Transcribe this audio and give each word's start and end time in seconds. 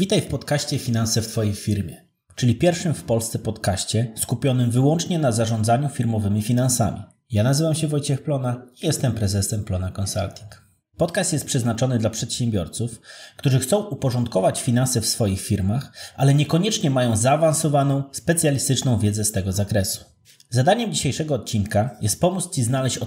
Witaj 0.00 0.20
w 0.20 0.26
podcaście 0.26 0.78
Finanse 0.78 1.22
w 1.22 1.28
Twojej 1.28 1.54
firmie, 1.54 2.04
czyli 2.34 2.54
pierwszym 2.54 2.94
w 2.94 3.02
Polsce 3.02 3.38
podcaście 3.38 4.12
skupionym 4.16 4.70
wyłącznie 4.70 5.18
na 5.18 5.32
zarządzaniu 5.32 5.88
firmowymi 5.88 6.42
finansami. 6.42 7.02
Ja 7.30 7.42
nazywam 7.42 7.74
się 7.74 7.88
Wojciech 7.88 8.22
Plona 8.22 8.66
i 8.82 8.86
jestem 8.86 9.12
prezesem 9.12 9.64
Plona 9.64 9.92
Consulting. 10.00 10.62
Podcast 10.96 11.32
jest 11.32 11.44
przeznaczony 11.44 11.98
dla 11.98 12.10
przedsiębiorców, 12.10 13.00
którzy 13.36 13.58
chcą 13.58 13.78
uporządkować 13.78 14.62
finanse 14.62 15.00
w 15.00 15.06
swoich 15.06 15.40
firmach, 15.40 15.92
ale 16.16 16.34
niekoniecznie 16.34 16.90
mają 16.90 17.16
zaawansowaną, 17.16 18.02
specjalistyczną 18.12 18.98
wiedzę 18.98 19.24
z 19.24 19.32
tego 19.32 19.52
zakresu. 19.52 20.04
Zadaniem 20.50 20.92
dzisiejszego 20.92 21.34
odcinka 21.34 21.96
jest 22.00 22.20
pomóc 22.20 22.50
Ci 22.54 22.62
znaleźć 22.62 22.98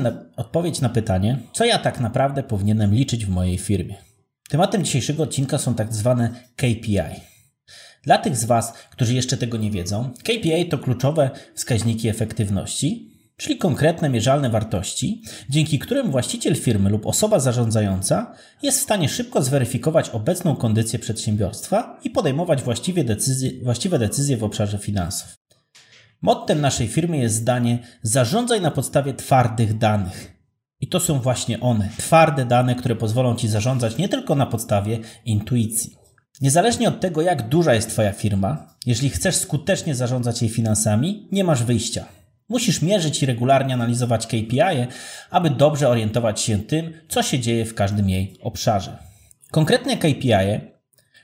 na, 0.00 0.12
odpowiedź 0.36 0.80
na 0.80 0.88
pytanie, 0.88 1.38
co 1.52 1.64
ja 1.64 1.78
tak 1.78 2.00
naprawdę 2.00 2.42
powinienem 2.42 2.94
liczyć 2.94 3.26
w 3.26 3.30
mojej 3.30 3.58
firmie. 3.58 4.09
Tematem 4.50 4.84
dzisiejszego 4.84 5.22
odcinka 5.22 5.58
są 5.58 5.74
tak 5.74 5.94
zwane 5.94 6.30
KPI. 6.56 7.20
Dla 8.02 8.18
tych 8.18 8.36
z 8.36 8.44
Was, 8.44 8.72
którzy 8.90 9.14
jeszcze 9.14 9.36
tego 9.36 9.58
nie 9.58 9.70
wiedzą, 9.70 10.10
KPI 10.22 10.68
to 10.68 10.78
kluczowe 10.78 11.30
wskaźniki 11.54 12.08
efektywności, 12.08 13.10
czyli 13.36 13.58
konkretne 13.58 14.08
mierzalne 14.08 14.50
wartości, 14.50 15.22
dzięki 15.48 15.78
którym 15.78 16.10
właściciel 16.10 16.56
firmy 16.56 16.90
lub 16.90 17.06
osoba 17.06 17.40
zarządzająca 17.40 18.34
jest 18.62 18.78
w 18.78 18.82
stanie 18.82 19.08
szybko 19.08 19.42
zweryfikować 19.42 20.08
obecną 20.08 20.56
kondycję 20.56 20.98
przedsiębiorstwa 20.98 22.00
i 22.04 22.10
podejmować 22.10 22.62
właściwe 22.62 23.04
decyzje, 23.04 23.50
właściwe 23.62 23.98
decyzje 23.98 24.36
w 24.36 24.44
obszarze 24.44 24.78
finansów. 24.78 25.34
Mottem 26.22 26.60
naszej 26.60 26.88
firmy 26.88 27.18
jest 27.18 27.34
zdanie: 27.34 27.78
zarządzaj 28.02 28.60
na 28.60 28.70
podstawie 28.70 29.14
twardych 29.14 29.78
danych. 29.78 30.39
I 30.80 30.88
to 30.88 31.00
są 31.00 31.20
właśnie 31.20 31.60
one, 31.60 31.88
twarde 31.98 32.44
dane, 32.44 32.74
które 32.74 32.96
pozwolą 32.96 33.36
Ci 33.36 33.48
zarządzać 33.48 33.98
nie 33.98 34.08
tylko 34.08 34.34
na 34.34 34.46
podstawie 34.46 34.98
intuicji. 35.24 35.96
Niezależnie 36.40 36.88
od 36.88 37.00
tego, 37.00 37.22
jak 37.22 37.48
duża 37.48 37.74
jest 37.74 37.90
Twoja 37.90 38.12
firma, 38.12 38.74
jeśli 38.86 39.10
chcesz 39.10 39.36
skutecznie 39.36 39.94
zarządzać 39.94 40.42
jej 40.42 40.50
finansami, 40.50 41.28
nie 41.32 41.44
masz 41.44 41.64
wyjścia. 41.64 42.04
Musisz 42.48 42.82
mierzyć 42.82 43.22
i 43.22 43.26
regularnie 43.26 43.74
analizować 43.74 44.26
KPI, 44.26 44.86
aby 45.30 45.50
dobrze 45.50 45.88
orientować 45.88 46.40
się 46.40 46.58
tym, 46.58 46.92
co 47.08 47.22
się 47.22 47.38
dzieje 47.38 47.64
w 47.64 47.74
każdym 47.74 48.10
jej 48.10 48.38
obszarze. 48.42 48.98
Konkretne 49.50 49.96
KPI, 49.96 50.60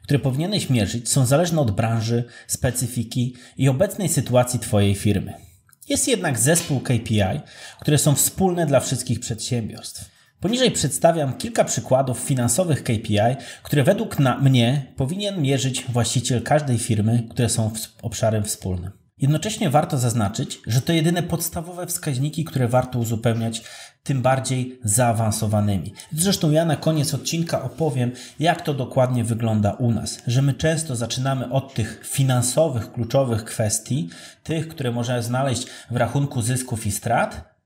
które 0.02 0.18
powinieneś 0.18 0.70
mierzyć, 0.70 1.08
są 1.08 1.26
zależne 1.26 1.60
od 1.60 1.70
branży, 1.70 2.24
specyfiki 2.46 3.34
i 3.56 3.68
obecnej 3.68 4.08
sytuacji 4.08 4.60
Twojej 4.60 4.94
firmy. 4.94 5.45
Jest 5.88 6.08
jednak 6.08 6.38
zespół 6.38 6.80
KPI, 6.80 7.40
które 7.80 7.98
są 7.98 8.14
wspólne 8.14 8.66
dla 8.66 8.80
wszystkich 8.80 9.20
przedsiębiorstw. 9.20 10.10
Poniżej 10.40 10.70
przedstawiam 10.70 11.36
kilka 11.36 11.64
przykładów 11.64 12.18
finansowych 12.18 12.82
KPI, 12.82 13.36
które 13.62 13.84
według 13.84 14.16
mnie 14.18 14.92
powinien 14.96 15.42
mierzyć 15.42 15.84
właściciel 15.88 16.42
każdej 16.42 16.78
firmy, 16.78 17.22
które 17.30 17.48
są 17.48 17.70
obszarem 18.02 18.44
wspólnym. 18.44 18.90
Jednocześnie 19.18 19.70
warto 19.70 19.98
zaznaczyć, 19.98 20.58
że 20.66 20.82
to 20.82 20.92
jedyne 20.92 21.22
podstawowe 21.22 21.86
wskaźniki, 21.86 22.44
które 22.44 22.68
warto 22.68 22.98
uzupełniać 22.98 23.62
tym 24.06 24.22
bardziej 24.22 24.78
zaawansowanymi. 24.84 25.92
Zresztą 26.12 26.50
ja 26.50 26.64
na 26.64 26.76
koniec 26.76 27.14
odcinka 27.14 27.62
opowiem, 27.62 28.10
jak 28.38 28.62
to 28.62 28.74
dokładnie 28.74 29.24
wygląda 29.24 29.72
u 29.72 29.90
nas, 29.90 30.22
że 30.26 30.42
my 30.42 30.54
często 30.54 30.96
zaczynamy 30.96 31.52
od 31.52 31.74
tych 31.74 32.02
finansowych, 32.06 32.92
kluczowych 32.92 33.44
kwestii, 33.44 34.08
tych, 34.42 34.68
które 34.68 34.92
można 34.92 35.22
znaleźć 35.22 35.66
w 35.90 35.96
rachunku 35.96 36.42
zysków 36.42 36.86
i 36.86 36.92
strat, 36.92 37.56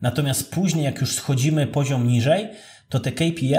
natomiast 0.00 0.50
później, 0.50 0.84
jak 0.84 1.00
już 1.00 1.14
schodzimy 1.14 1.66
poziom 1.66 2.06
niżej, 2.06 2.48
to 2.88 3.00
te 3.00 3.12
KPI 3.12 3.54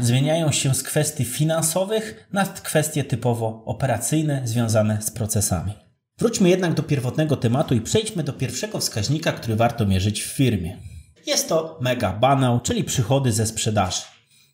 zmieniają 0.00 0.52
się 0.52 0.74
z 0.74 0.82
kwestii 0.82 1.24
finansowych 1.24 2.28
na 2.32 2.46
kwestie 2.46 3.04
typowo 3.04 3.62
operacyjne 3.64 4.42
związane 4.44 5.02
z 5.02 5.10
procesami. 5.10 5.72
Wróćmy 6.18 6.48
jednak 6.48 6.74
do 6.74 6.82
pierwotnego 6.82 7.36
tematu 7.36 7.74
i 7.74 7.80
przejdźmy 7.80 8.22
do 8.22 8.32
pierwszego 8.32 8.78
wskaźnika, 8.78 9.32
który 9.32 9.56
warto 9.56 9.86
mierzyć 9.86 10.22
w 10.22 10.26
firmie. 10.26 10.93
Jest 11.26 11.48
to 11.48 11.78
mega 11.80 12.12
banał, 12.12 12.60
czyli 12.60 12.84
przychody 12.84 13.32
ze 13.32 13.46
sprzedaży. 13.46 14.02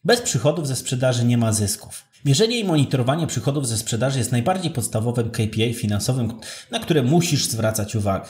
Bez 0.05 0.21
przychodów 0.21 0.67
ze 0.67 0.77
sprzedaży 0.77 1.25
nie 1.25 1.39
ma 1.39 1.53
zysków. 1.53 2.05
Mierzenie 2.25 2.59
i 2.59 2.65
monitorowanie 2.65 3.27
przychodów 3.27 3.69
ze 3.69 3.77
sprzedaży 3.77 4.19
jest 4.19 4.33
najbardziej 4.33 4.71
podstawowym 4.71 5.31
KPI 5.31 5.75
finansowym, 5.75 6.41
na 6.71 6.81
które 6.81 7.03
musisz 7.03 7.45
zwracać 7.45 7.97
uwagę. 7.97 8.29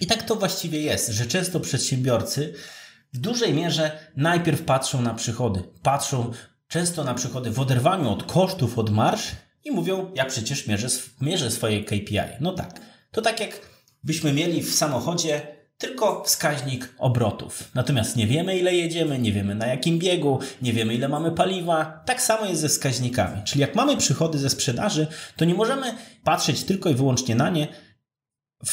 I 0.00 0.06
tak 0.06 0.22
to 0.22 0.36
właściwie 0.36 0.80
jest, 0.80 1.08
że 1.08 1.26
często 1.26 1.60
przedsiębiorcy 1.60 2.54
w 3.12 3.18
dużej 3.18 3.54
mierze 3.54 3.98
najpierw 4.16 4.62
patrzą 4.62 5.02
na 5.02 5.14
przychody. 5.14 5.62
Patrzą 5.82 6.30
często 6.68 7.04
na 7.04 7.14
przychody 7.14 7.50
w 7.50 7.60
oderwaniu 7.60 8.10
od 8.10 8.22
kosztów, 8.22 8.78
od 8.78 8.90
marsz 8.90 9.28
i 9.64 9.70
mówią, 9.70 10.10
ja 10.14 10.24
przecież 10.24 10.66
mierzę, 10.66 10.88
mierzę 11.20 11.50
swoje 11.50 11.84
KPI. 11.84 12.20
No 12.40 12.52
tak, 12.52 12.80
to 13.10 13.22
tak 13.22 13.40
jak 13.40 13.60
byśmy 14.04 14.32
mieli 14.32 14.62
w 14.62 14.74
samochodzie 14.74 15.59
tylko 15.80 16.24
wskaźnik 16.24 16.94
obrotów. 16.98 17.70
Natomiast 17.74 18.16
nie 18.16 18.26
wiemy, 18.26 18.58
ile 18.58 18.74
jedziemy, 18.74 19.18
nie 19.18 19.32
wiemy 19.32 19.54
na 19.54 19.66
jakim 19.66 19.98
biegu, 19.98 20.38
nie 20.62 20.72
wiemy, 20.72 20.94
ile 20.94 21.08
mamy 21.08 21.32
paliwa. 21.32 22.02
Tak 22.06 22.22
samo 22.22 22.46
jest 22.46 22.60
ze 22.60 22.68
wskaźnikami. 22.68 23.42
Czyli 23.44 23.60
jak 23.60 23.74
mamy 23.74 23.96
przychody 23.96 24.38
ze 24.38 24.50
sprzedaży, 24.50 25.06
to 25.36 25.44
nie 25.44 25.54
możemy 25.54 25.94
patrzeć 26.24 26.64
tylko 26.64 26.90
i 26.90 26.94
wyłącznie 26.94 27.34
na 27.34 27.50
nie 27.50 27.68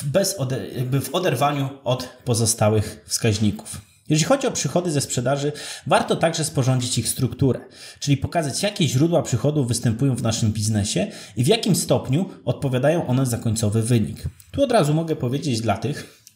bez 0.03 0.35
jakby 0.75 1.01
w 1.01 1.16
oderwaniu 1.16 1.69
od 1.84 2.09
pozostałych 2.25 3.03
wskaźników. 3.07 3.81
Jeżeli 4.09 4.25
chodzi 4.25 4.47
o 4.47 4.51
przychody 4.51 4.91
ze 4.91 5.01
sprzedaży, 5.01 5.51
warto 5.88 6.16
także 6.16 6.44
sporządzić 6.44 6.97
ich 6.97 7.09
strukturę, 7.09 7.59
czyli 8.00 8.17
pokazać, 8.17 8.63
jakie 8.63 8.88
źródła 8.88 9.22
przychodów 9.22 9.67
występują 9.67 10.16
w 10.16 10.22
naszym 10.22 10.51
biznesie 10.51 11.07
i 11.35 11.44
w 11.44 11.47
jakim 11.47 11.75
stopniu 11.75 12.29
odpowiadają 12.46 13.07
one 13.07 13.25
za 13.25 13.38
końcowy 13.38 13.81
wynik. 13.81 14.23
Tu 14.51 14.63
od 14.63 14.72
razu 14.72 14.94
mogę 14.94 15.16
powiedzieć 15.16 15.62
dla 15.62 15.78
tych, 15.78 16.27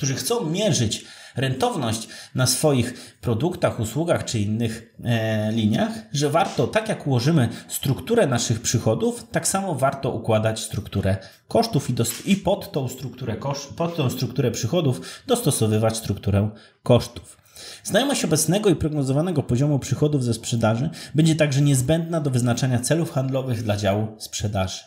którzy 0.00 0.14
chcą 0.14 0.46
mierzyć 0.46 1.04
rentowność 1.36 2.08
na 2.34 2.46
swoich 2.46 3.16
produktach, 3.20 3.80
usługach 3.80 4.24
czy 4.24 4.38
innych 4.38 4.94
e, 5.04 5.52
liniach, 5.52 5.92
że 6.12 6.30
warto, 6.30 6.66
tak 6.66 6.88
jak 6.88 7.06
ułożymy 7.06 7.48
strukturę 7.68 8.26
naszych 8.26 8.60
przychodów, 8.60 9.26
tak 9.32 9.48
samo 9.48 9.74
warto 9.74 10.10
układać 10.10 10.60
strukturę 10.60 11.16
kosztów 11.48 11.90
i, 11.90 11.94
i 12.24 12.36
pod, 12.36 12.72
tą 12.72 12.88
strukturę 12.88 13.36
kosz, 13.36 13.66
pod 13.66 13.96
tą 13.96 14.10
strukturę 14.10 14.50
przychodów 14.50 15.00
dostosowywać 15.26 15.96
strukturę 15.96 16.50
kosztów. 16.82 17.36
Znajomość 17.84 18.24
obecnego 18.24 18.70
i 18.70 18.76
prognozowanego 18.76 19.42
poziomu 19.42 19.78
przychodów 19.78 20.24
ze 20.24 20.34
sprzedaży 20.34 20.90
będzie 21.14 21.34
także 21.34 21.60
niezbędna 21.60 22.20
do 22.20 22.30
wyznaczania 22.30 22.78
celów 22.78 23.12
handlowych 23.12 23.62
dla 23.62 23.76
działu 23.76 24.06
sprzedaży. 24.18 24.82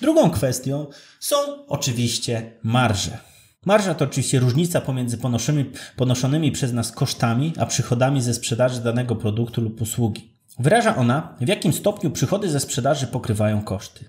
Drugą 0.00 0.30
kwestią 0.30 0.86
są 1.20 1.36
oczywiście 1.66 2.52
marże. 2.62 3.27
Marża 3.68 3.94
to 3.94 4.04
oczywiście 4.04 4.38
różnica 4.40 4.80
pomiędzy 4.80 5.18
ponoszonymi, 5.18 5.70
ponoszonymi 5.96 6.52
przez 6.52 6.72
nas 6.72 6.92
kosztami, 6.92 7.52
a 7.58 7.66
przychodami 7.66 8.22
ze 8.22 8.34
sprzedaży 8.34 8.80
danego 8.80 9.16
produktu 9.16 9.60
lub 9.60 9.80
usługi. 9.80 10.32
Wyraża 10.58 10.96
ona, 10.96 11.36
w 11.40 11.48
jakim 11.48 11.72
stopniu 11.72 12.10
przychody 12.10 12.50
ze 12.50 12.60
sprzedaży 12.60 13.06
pokrywają 13.06 13.62
koszty. 13.62 14.04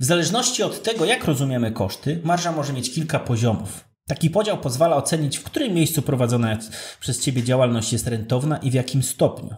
W 0.00 0.04
zależności 0.04 0.62
od 0.62 0.82
tego, 0.82 1.04
jak 1.04 1.24
rozumiemy 1.24 1.72
koszty, 1.72 2.20
marża 2.24 2.52
może 2.52 2.72
mieć 2.72 2.94
kilka 2.94 3.18
poziomów. 3.18 3.84
Taki 4.06 4.30
podział 4.30 4.58
pozwala 4.58 4.96
ocenić, 4.96 5.38
w 5.38 5.44
którym 5.44 5.74
miejscu 5.74 6.02
prowadzona 6.02 6.58
przez 7.00 7.20
Ciebie 7.20 7.42
działalność 7.42 7.92
jest 7.92 8.06
rentowna 8.06 8.58
i 8.58 8.70
w 8.70 8.74
jakim 8.74 9.02
stopniu. 9.02 9.54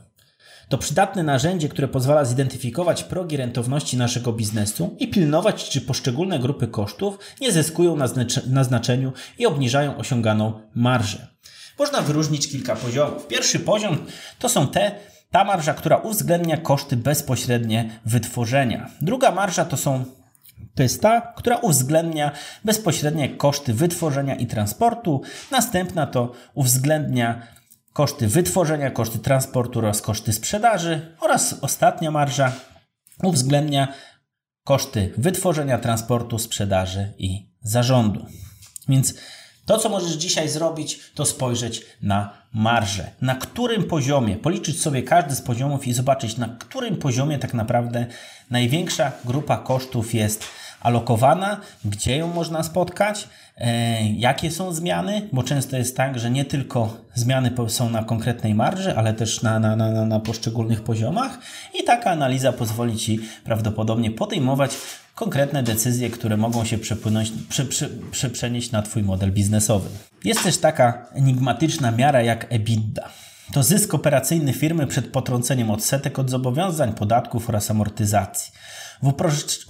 To 0.69 0.79
przydatne 0.79 1.23
narzędzie, 1.23 1.69
które 1.69 1.89
pozwala 1.89 2.25
zidentyfikować 2.25 3.05
progi 3.05 3.37
rentowności 3.37 3.97
naszego 3.97 4.33
biznesu 4.33 4.97
i 4.99 5.09
pilnować, 5.09 5.69
czy 5.69 5.81
poszczególne 5.81 6.39
grupy 6.39 6.69
kosztów 6.69 7.19
nie 7.41 7.53
zyskują 7.53 7.97
na 8.47 8.65
znaczeniu 8.65 9.13
i 9.39 9.47
obniżają 9.47 9.97
osiąganą 9.97 10.61
marżę. 10.75 11.27
Można 11.79 12.03
wyróżnić 12.03 12.49
kilka 12.49 12.77
poziomów. 12.77 13.27
Pierwszy 13.27 13.61
poziom 13.61 13.99
to 14.39 14.49
są 14.49 14.69
te, 14.69 14.93
ta 15.31 15.45
marża, 15.45 15.75
która 15.75 15.97
uwzględnia 15.97 16.57
koszty 16.57 16.97
bezpośrednie 16.97 18.01
wytworzenia. 18.07 18.91
Druga 19.01 19.31
marża 19.31 19.65
to 19.65 19.77
są 19.77 20.05
pysta, 20.75 21.21
która 21.37 21.57
uwzględnia 21.57 22.31
bezpośrednie 22.65 23.29
koszty 23.29 23.75
wytworzenia 23.75 24.35
i 24.35 24.47
transportu. 24.47 25.23
Następna 25.51 26.07
to 26.07 26.33
uwzględnia 26.55 27.43
koszty 27.97 28.29
wytworzenia, 28.29 28.91
koszty 28.91 29.19
transportu 29.19 29.79
oraz 29.79 30.03
koszty 30.03 30.33
sprzedaży 30.33 31.17
oraz 31.21 31.55
ostatnia 31.61 32.11
marża 32.11 32.53
uwzględnia 33.23 33.95
koszty 34.65 35.13
wytworzenia, 35.19 35.79
transportu, 35.79 36.39
sprzedaży 36.39 37.13
i 37.19 37.51
zarządu. 37.63 38.27
Więc 38.89 39.15
to, 39.67 39.79
co 39.79 39.89
możesz 39.89 40.13
dzisiaj 40.13 40.49
zrobić, 40.49 41.01
to 41.15 41.25
spojrzeć 41.25 41.83
na 42.03 42.43
marżę. 42.53 43.11
Na 43.21 43.35
którym 43.35 43.85
poziomie, 43.85 44.37
policzyć 44.37 44.81
sobie 44.81 45.03
każdy 45.03 45.35
z 45.35 45.41
poziomów 45.41 45.87
i 45.87 45.93
zobaczyć, 45.93 46.37
na 46.37 46.49
którym 46.49 46.97
poziomie 46.97 47.39
tak 47.39 47.55
naprawdę 47.55 48.07
największa 48.51 49.13
grupa 49.25 49.57
kosztów 49.57 50.15
jest 50.15 50.45
alokowana, 50.87 51.61
gdzie 51.85 52.17
ją 52.17 52.29
można 52.29 52.63
spotkać, 52.63 53.29
e, 53.57 54.03
jakie 54.13 54.51
są 54.51 54.73
zmiany, 54.73 55.29
bo 55.33 55.43
często 55.43 55.77
jest 55.77 55.97
tak, 55.97 56.19
że 56.19 56.31
nie 56.31 56.45
tylko 56.45 56.97
zmiany 57.15 57.51
są 57.69 57.91
na 57.91 58.05
konkretnej 58.05 58.55
marży, 58.55 58.97
ale 58.97 59.15
też 59.15 59.43
na, 59.43 59.59
na, 59.59 59.77
na, 59.77 60.07
na 60.07 60.21
poszczególnych 60.21 60.83
poziomach 60.83 61.39
i 61.81 61.85
taka 61.85 62.11
analiza 62.11 62.53
pozwoli 62.53 62.97
Ci 62.97 63.21
prawdopodobnie 63.45 64.11
podejmować 64.11 64.77
konkretne 65.15 65.63
decyzje, 65.63 66.11
które 66.11 66.37
mogą 66.37 66.65
się 66.65 66.79
przepłynąć, 66.79 67.33
prze, 67.49 67.65
prze, 67.65 67.89
prze, 68.11 68.31
przenieść 68.31 68.71
na 68.71 68.83
Twój 68.83 69.03
model 69.03 69.33
biznesowy. 69.33 69.89
Jest 70.25 70.43
też 70.43 70.59
taka 70.59 71.07
enigmatyczna 71.15 71.91
miara 71.91 72.23
jak 72.23 72.47
EBITDA. 72.51 73.09
To 73.53 73.63
zysk 73.63 73.95
operacyjny 73.95 74.53
firmy 74.53 74.87
przed 74.87 75.07
potrąceniem 75.07 75.71
odsetek 75.71 76.19
od 76.19 76.31
zobowiązań, 76.31 76.93
podatków 76.93 77.49
oraz 77.49 77.71
amortyzacji. 77.71 78.53
W, 79.03 79.13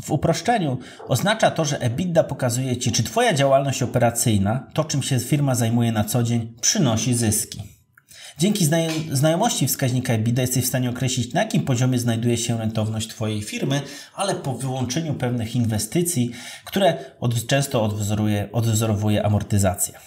w 0.02 0.10
uproszczeniu 0.10 0.78
oznacza 1.08 1.50
to, 1.50 1.64
że 1.64 1.80
EBITDA 1.80 2.24
pokazuje 2.24 2.76
Ci, 2.76 2.92
czy 2.92 3.02
Twoja 3.02 3.34
działalność 3.34 3.82
operacyjna, 3.82 4.66
to 4.74 4.84
czym 4.84 5.02
się 5.02 5.20
firma 5.20 5.54
zajmuje 5.54 5.92
na 5.92 6.04
co 6.04 6.22
dzień, 6.22 6.52
przynosi 6.60 7.14
zyski. 7.14 7.62
Dzięki 8.38 8.68
znajomości 9.12 9.68
wskaźnika 9.68 10.12
EBITDA 10.12 10.42
jesteś 10.42 10.64
w 10.64 10.68
stanie 10.68 10.90
określić, 10.90 11.32
na 11.32 11.40
jakim 11.40 11.62
poziomie 11.62 11.98
znajduje 11.98 12.36
się 12.36 12.58
rentowność 12.58 13.08
Twojej 13.08 13.42
firmy, 13.42 13.80
ale 14.14 14.34
po 14.34 14.54
wyłączeniu 14.54 15.14
pewnych 15.14 15.56
inwestycji, 15.56 16.30
które 16.64 16.96
od, 17.20 17.46
często 17.46 17.82
odwzoruje, 17.82 18.48
odwzorowuje 18.52 19.26
amortyzacja. 19.26 19.98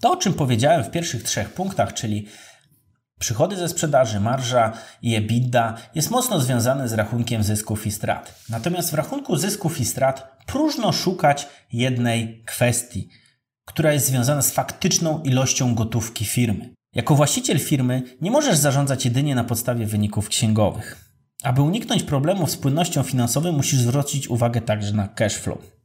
To, 0.00 0.12
o 0.12 0.16
czym 0.16 0.34
powiedziałem 0.34 0.84
w 0.84 0.90
pierwszych 0.90 1.22
trzech 1.22 1.52
punktach, 1.52 1.94
czyli 1.94 2.26
Przychody 3.20 3.56
ze 3.56 3.68
sprzedaży, 3.68 4.20
marża 4.20 4.72
i 5.02 5.14
EBITDA 5.14 5.74
jest 5.94 6.10
mocno 6.10 6.40
związane 6.40 6.88
z 6.88 6.92
rachunkiem 6.92 7.42
zysków 7.42 7.86
i 7.86 7.90
strat. 7.90 8.44
Natomiast 8.50 8.90
w 8.90 8.94
rachunku 8.94 9.36
zysków 9.36 9.80
i 9.80 9.84
strat 9.84 10.36
próżno 10.46 10.92
szukać 10.92 11.48
jednej 11.72 12.42
kwestii, 12.44 13.08
która 13.64 13.92
jest 13.92 14.06
związana 14.06 14.42
z 14.42 14.50
faktyczną 14.50 15.22
ilością 15.22 15.74
gotówki 15.74 16.24
firmy. 16.24 16.74
Jako 16.94 17.14
właściciel 17.14 17.58
firmy 17.58 18.02
nie 18.20 18.30
możesz 18.30 18.56
zarządzać 18.58 19.04
jedynie 19.04 19.34
na 19.34 19.44
podstawie 19.44 19.86
wyników 19.86 20.28
księgowych. 20.28 21.10
Aby 21.42 21.62
uniknąć 21.62 22.02
problemów 22.02 22.50
z 22.50 22.56
płynnością 22.56 23.02
finansową, 23.02 23.52
musisz 23.52 23.80
zwrócić 23.80 24.28
uwagę 24.28 24.60
także 24.60 24.92
na 24.92 25.08
cash 25.08 25.34
flow. 25.34 25.75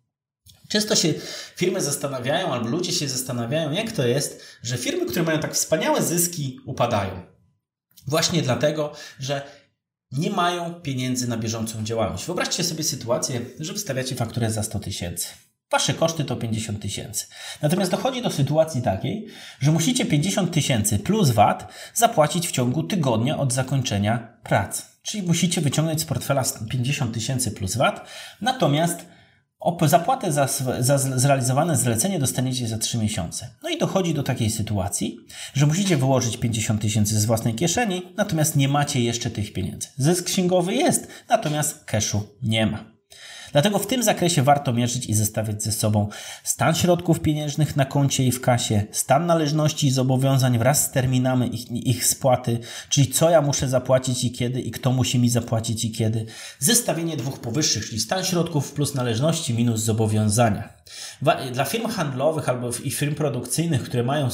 Często 0.71 0.95
się 0.95 1.13
firmy 1.55 1.81
zastanawiają, 1.81 2.53
albo 2.53 2.69
ludzie 2.69 2.91
się 2.91 3.09
zastanawiają, 3.09 3.71
jak 3.71 3.91
to 3.91 4.07
jest, 4.07 4.43
że 4.63 4.77
firmy, 4.77 5.05
które 5.05 5.23
mają 5.23 5.39
tak 5.39 5.53
wspaniałe 5.53 6.01
zyski, 6.01 6.59
upadają. 6.65 7.21
Właśnie 8.07 8.41
dlatego, 8.41 8.93
że 9.19 9.41
nie 10.11 10.29
mają 10.29 10.73
pieniędzy 10.73 11.27
na 11.27 11.37
bieżącą 11.37 11.83
działalność. 11.83 12.25
Wyobraźcie 12.25 12.63
sobie 12.63 12.83
sytuację, 12.83 13.41
że 13.59 13.73
wystawiacie 13.73 14.15
fakturę 14.15 14.51
za 14.51 14.63
100 14.63 14.79
tysięcy. 14.79 15.27
Wasze 15.71 15.93
koszty 15.93 16.25
to 16.25 16.35
50 16.35 16.81
tysięcy. 16.81 17.25
Natomiast 17.61 17.91
dochodzi 17.91 18.21
do 18.21 18.29
sytuacji 18.29 18.81
takiej, 18.81 19.27
że 19.59 19.71
musicie 19.71 20.05
50 20.05 20.53
tysięcy 20.53 20.99
plus 20.99 21.29
VAT 21.29 21.73
zapłacić 21.93 22.47
w 22.47 22.51
ciągu 22.51 22.83
tygodnia 22.83 23.37
od 23.37 23.53
zakończenia 23.53 24.37
pracy. 24.43 24.83
Czyli 25.03 25.23
musicie 25.23 25.61
wyciągnąć 25.61 26.01
z 26.01 26.05
portfela 26.05 26.43
50 26.69 27.13
tysięcy 27.13 27.51
plus 27.51 27.75
VAT, 27.75 28.07
natomiast 28.41 29.05
zapłatę 29.85 30.31
za, 30.31 30.47
za 30.79 30.97
zrealizowane 30.97 31.77
zlecenie 31.77 32.19
dostaniecie 32.19 32.67
za 32.67 32.77
3 32.77 32.97
miesiące. 32.97 33.49
No 33.63 33.69
i 33.69 33.77
dochodzi 33.77 34.13
do 34.13 34.23
takiej 34.23 34.49
sytuacji, 34.49 35.19
że 35.53 35.65
musicie 35.65 35.97
wyłożyć 35.97 36.37
50 36.37 36.81
tysięcy 36.81 37.19
z 37.19 37.25
własnej 37.25 37.53
kieszeni, 37.53 38.01
natomiast 38.17 38.55
nie 38.55 38.67
macie 38.67 39.01
jeszcze 39.01 39.31
tych 39.31 39.53
pieniędzy. 39.53 39.87
Zysk 39.97 40.25
księgowy 40.25 40.73
jest, 40.73 41.07
natomiast 41.29 41.85
cashu 41.85 42.23
nie 42.43 42.65
ma. 42.65 42.90
Dlatego 43.51 43.79
w 43.79 43.87
tym 43.87 44.03
zakresie 44.03 44.43
warto 44.43 44.73
mierzyć 44.73 45.05
i 45.05 45.13
zestawiać 45.13 45.63
ze 45.63 45.71
sobą 45.71 46.09
stan 46.43 46.75
środków 46.75 47.19
pieniężnych 47.19 47.75
na 47.75 47.85
koncie 47.85 48.23
i 48.23 48.31
w 48.31 48.41
kasie, 48.41 48.83
stan 48.91 49.25
należności 49.25 49.87
i 49.87 49.91
zobowiązań 49.91 50.59
wraz 50.59 50.85
z 50.85 50.91
terminami 50.91 51.55
ich, 51.55 51.71
ich 51.71 52.05
spłaty, 52.05 52.59
czyli 52.89 53.07
co 53.07 53.29
ja 53.29 53.41
muszę 53.41 53.67
zapłacić 53.69 54.23
i 54.23 54.31
kiedy 54.31 54.61
i 54.61 54.71
kto 54.71 54.91
musi 54.91 55.19
mi 55.19 55.29
zapłacić 55.29 55.85
i 55.85 55.91
kiedy. 55.91 56.25
Zestawienie 56.59 57.17
dwóch 57.17 57.39
powyższych, 57.39 57.85
czyli 57.85 57.99
stan 57.99 58.23
środków 58.23 58.71
plus 58.71 58.95
należności 58.95 59.53
minus 59.53 59.81
zobowiązania. 59.81 60.69
Dla 61.53 61.65
firm 61.65 61.87
handlowych 61.87 62.49
albo 62.49 62.69
i 62.83 62.91
firm 62.91 63.15
produkcyjnych, 63.15 63.83
które 63.83 64.03
mają 64.03 64.27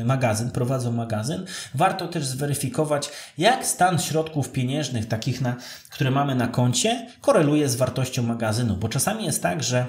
y, 0.00 0.04
magazyn, 0.04 0.50
prowadzą 0.50 0.92
magazyn, 0.92 1.44
warto 1.74 2.08
też 2.08 2.26
zweryfikować, 2.26 3.10
jak 3.38 3.66
stan 3.66 3.98
środków 3.98 4.52
pieniężnych, 4.52 5.08
takich, 5.08 5.40
na, 5.40 5.56
które 5.90 6.10
mamy 6.10 6.34
na 6.34 6.48
koncie, 6.48 7.06
koreluje 7.20 7.68
z 7.68 7.76
wartością 7.76 8.22
magazynu. 8.22 8.59
Bo 8.64 8.88
czasami 8.88 9.24
jest 9.24 9.42
tak, 9.42 9.62
że 9.62 9.86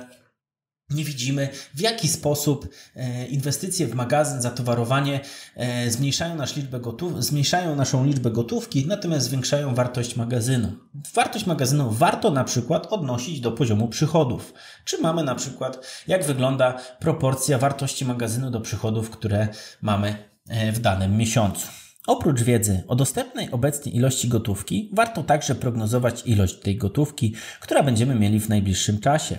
nie 0.93 1.05
widzimy, 1.05 1.49
w 1.75 1.79
jaki 1.81 2.07
sposób 2.07 2.67
e, 2.95 3.25
inwestycje 3.25 3.87
w 3.87 3.95
magazyn, 3.95 4.41
zatowarowanie 4.41 5.19
e, 5.55 5.91
zmniejszają, 5.91 6.35
nasz 6.35 6.55
liczbę 6.55 6.79
gotów, 6.79 7.23
zmniejszają 7.23 7.75
naszą 7.75 8.05
liczbę 8.05 8.31
gotówki, 8.31 8.87
natomiast 8.87 9.25
zwiększają 9.25 9.75
wartość 9.75 10.15
magazynu. 10.15 10.71
Wartość 11.13 11.45
magazynu 11.45 11.91
warto 11.91 12.31
na 12.31 12.43
przykład 12.43 12.87
odnosić 12.93 13.39
do 13.39 13.51
poziomu 13.51 13.87
przychodów. 13.87 14.53
Czy 14.85 14.97
mamy 14.97 15.23
na 15.23 15.35
przykład, 15.35 16.03
jak 16.07 16.25
wygląda 16.25 16.79
proporcja 16.99 17.57
wartości 17.57 18.05
magazynu 18.05 18.51
do 18.51 18.61
przychodów, 18.61 19.09
które 19.09 19.47
mamy 19.81 20.15
e, 20.49 20.71
w 20.71 20.79
danym 20.79 21.17
miesiącu. 21.17 21.80
Oprócz 22.07 22.41
wiedzy 22.41 22.83
o 22.87 22.95
dostępnej 22.95 23.51
obecnie 23.51 23.91
ilości 23.91 24.27
gotówki, 24.27 24.89
warto 24.93 25.23
także 25.23 25.55
prognozować 25.55 26.23
ilość 26.25 26.59
tej 26.59 26.77
gotówki, 26.77 27.35
która 27.59 27.83
będziemy 27.83 28.15
mieli 28.15 28.39
w 28.39 28.49
najbliższym 28.49 28.99
czasie. 28.99 29.37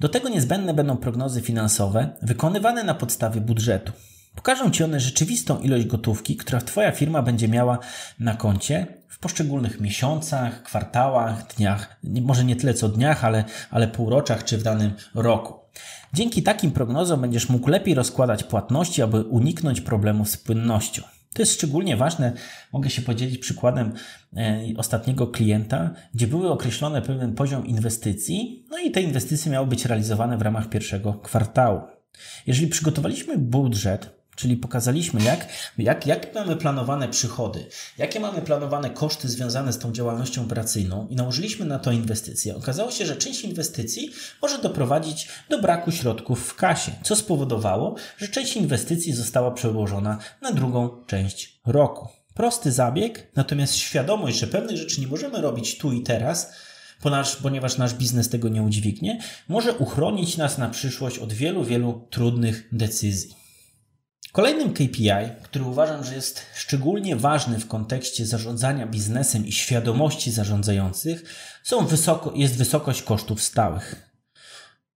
Do 0.00 0.08
tego 0.08 0.28
niezbędne 0.28 0.74
będą 0.74 0.96
prognozy 0.96 1.40
finansowe 1.40 2.10
wykonywane 2.22 2.84
na 2.84 2.94
podstawie 2.94 3.40
budżetu. 3.40 3.92
Pokażą 4.34 4.70
Ci 4.70 4.84
one 4.84 5.00
rzeczywistą 5.00 5.60
ilość 5.60 5.86
gotówki, 5.86 6.36
która 6.36 6.60
Twoja 6.60 6.92
firma 6.92 7.22
będzie 7.22 7.48
miała 7.48 7.78
na 8.20 8.34
koncie 8.34 8.86
w 9.08 9.18
poszczególnych 9.18 9.80
miesiącach, 9.80 10.62
kwartałach, 10.62 11.54
dniach, 11.56 11.96
może 12.02 12.44
nie 12.44 12.56
tyle 12.56 12.74
co 12.74 12.88
dniach, 12.88 13.24
ale, 13.24 13.44
ale 13.70 13.88
półroczach 13.88 14.44
czy 14.44 14.58
w 14.58 14.62
danym 14.62 14.92
roku. 15.14 15.54
Dzięki 16.12 16.42
takim 16.42 16.70
prognozom 16.70 17.20
będziesz 17.20 17.48
mógł 17.48 17.70
lepiej 17.70 17.94
rozkładać 17.94 18.44
płatności, 18.44 19.02
aby 19.02 19.22
uniknąć 19.22 19.80
problemów 19.80 20.30
z 20.30 20.36
płynnością. 20.36 21.02
To 21.34 21.42
jest 21.42 21.52
szczególnie 21.52 21.96
ważne. 21.96 22.32
Mogę 22.72 22.90
się 22.90 23.02
podzielić 23.02 23.38
przykładem 23.38 23.92
e, 24.36 24.62
ostatniego 24.76 25.26
klienta, 25.26 25.90
gdzie 26.14 26.26
były 26.26 26.50
określone 26.50 27.02
pewien 27.02 27.34
poziom 27.34 27.66
inwestycji, 27.66 28.66
no 28.70 28.78
i 28.78 28.90
te 28.90 29.02
inwestycje 29.02 29.52
miały 29.52 29.66
być 29.66 29.84
realizowane 29.84 30.38
w 30.38 30.42
ramach 30.42 30.68
pierwszego 30.68 31.14
kwartału. 31.14 31.80
Jeżeli 32.46 32.68
przygotowaliśmy 32.68 33.38
budżet, 33.38 34.19
Czyli 34.36 34.56
pokazaliśmy, 34.56 35.22
jak, 35.22 35.48
jak, 35.78 36.06
jak 36.06 36.34
mamy 36.34 36.56
planowane 36.56 37.08
przychody, 37.08 37.66
jakie 37.98 38.20
mamy 38.20 38.42
planowane 38.42 38.90
koszty 38.90 39.28
związane 39.28 39.72
z 39.72 39.78
tą 39.78 39.92
działalnością 39.92 40.42
operacyjną 40.42 41.08
i 41.10 41.16
nałożyliśmy 41.16 41.66
na 41.66 41.78
to 41.78 41.92
inwestycje. 41.92 42.56
Okazało 42.56 42.90
się, 42.90 43.06
że 43.06 43.16
część 43.16 43.44
inwestycji 43.44 44.10
może 44.42 44.58
doprowadzić 44.58 45.28
do 45.48 45.62
braku 45.62 45.92
środków 45.92 46.48
w 46.48 46.54
kasie, 46.54 46.92
co 47.02 47.16
spowodowało, 47.16 47.94
że 48.18 48.28
część 48.28 48.56
inwestycji 48.56 49.12
została 49.12 49.50
przełożona 49.50 50.18
na 50.42 50.52
drugą 50.52 51.04
część 51.06 51.60
roku. 51.66 52.08
Prosty 52.34 52.72
zabieg, 52.72 53.32
natomiast 53.36 53.74
świadomość, 53.74 54.38
że 54.38 54.46
pewnych 54.46 54.76
rzeczy 54.76 55.00
nie 55.00 55.06
możemy 55.06 55.40
robić 55.40 55.78
tu 55.78 55.92
i 55.92 56.02
teraz, 56.02 56.52
ponieważ 57.42 57.78
nasz 57.78 57.94
biznes 57.94 58.28
tego 58.28 58.48
nie 58.48 58.62
udźwignie, 58.62 59.20
może 59.48 59.74
uchronić 59.74 60.36
nas 60.36 60.58
na 60.58 60.68
przyszłość 60.68 61.18
od 61.18 61.32
wielu, 61.32 61.64
wielu 61.64 62.06
trudnych 62.10 62.68
decyzji. 62.72 63.39
Kolejnym 64.32 64.72
KPI, 64.72 65.10
który 65.42 65.64
uważam, 65.64 66.04
że 66.04 66.14
jest 66.14 66.42
szczególnie 66.54 67.16
ważny 67.16 67.58
w 67.58 67.68
kontekście 67.68 68.26
zarządzania 68.26 68.86
biznesem 68.86 69.46
i 69.46 69.52
świadomości 69.52 70.30
zarządzających, 70.30 71.24
są 71.62 71.86
wysoko, 71.86 72.32
jest 72.34 72.56
wysokość 72.56 73.02
kosztów 73.02 73.42
stałych. 73.42 74.10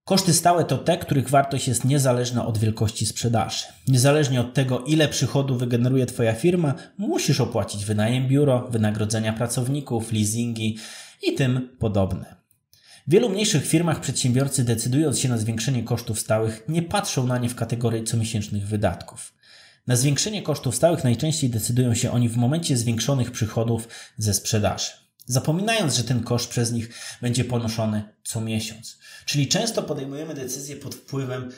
Koszty 0.05 0.35
stałe 0.35 0.65
to 0.65 0.79
te, 0.79 0.99
których 0.99 1.31
wartość 1.31 1.69
jest 1.69 1.85
niezależna 1.85 2.47
od 2.47 2.59
wielkości 2.59 3.07
sprzedaży. 3.07 3.65
Niezależnie 3.89 4.41
od 4.41 4.55
tego, 4.55 4.81
ile 4.81 5.09
przychodu 5.09 5.57
wygeneruje 5.57 6.07
Twoja 6.07 6.33
firma, 6.33 6.75
musisz 6.99 7.41
opłacić 7.41 7.85
wynajem 7.85 8.29
biuro, 8.29 8.69
wynagrodzenia 8.71 9.33
pracowników, 9.33 10.13
leasingi 10.13 10.79
i 11.23 11.35
tym 11.35 11.77
podobne. 11.79 12.44
W 13.07 13.11
wielu 13.11 13.29
mniejszych 13.29 13.67
firmach 13.67 14.01
przedsiębiorcy, 14.01 14.65
decydując 14.65 15.19
się 15.19 15.29
na 15.29 15.39
zwiększenie 15.39 15.83
kosztów 15.83 16.21
stałych, 16.21 16.63
nie 16.69 16.83
patrzą 16.83 17.27
na 17.27 17.39
nie 17.39 17.49
w 17.49 17.55
kategorii 17.55 18.05
comiesięcznych 18.05 18.67
wydatków. 18.67 19.35
Na 19.87 19.97
zwiększenie 19.97 20.43
kosztów 20.43 20.77
stałych 20.77 21.05
najczęściej 21.05 21.51
decydują 21.51 21.95
się 21.95 22.11
oni 22.11 22.29
w 22.29 22.37
momencie 22.37 22.77
zwiększonych 22.77 23.31
przychodów 23.31 23.89
ze 24.19 24.35
sprzedaży, 24.35 24.91
zapominając, 25.27 25.97
że 25.97 26.05
ten 26.05 26.23
koszt 26.23 26.51
przez 26.51 26.73
nich 26.73 26.95
będzie 27.23 27.45
ponoszony 27.45 28.03
co 28.23 28.41
miesiąc. 28.41 28.99
Czyli 29.27 29.49
często 29.49 29.83
podejmujemy 29.83 30.35
decyzje 30.35 30.77
pod 30.77 30.95
wpływem 30.95 31.51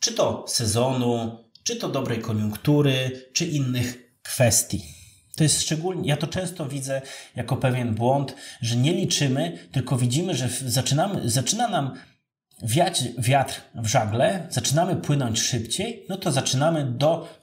czy 0.00 0.12
to 0.12 0.44
sezonu, 0.48 1.44
czy 1.62 1.76
to 1.76 1.88
dobrej 1.88 2.20
koniunktury, 2.20 3.26
czy 3.32 3.46
innych 3.46 4.12
kwestii. 4.22 4.99
To 5.36 5.42
jest 5.42 5.62
szczególnie, 5.62 6.08
ja 6.08 6.16
to 6.16 6.26
często 6.26 6.66
widzę 6.66 7.02
jako 7.36 7.56
pewien 7.56 7.94
błąd, 7.94 8.34
że 8.60 8.76
nie 8.76 8.92
liczymy, 8.92 9.58
tylko 9.72 9.96
widzimy, 9.96 10.34
że 10.34 10.48
zaczynamy, 10.48 11.30
zaczyna 11.30 11.68
nam 11.68 11.94
wiać 12.62 13.04
wiatr 13.18 13.60
w 13.74 13.86
żagle, 13.86 14.46
zaczynamy 14.50 14.96
płynąć 14.96 15.40
szybciej, 15.40 16.06
no 16.08 16.16
to 16.16 16.32
zaczynamy 16.32 16.84
do 16.84 17.40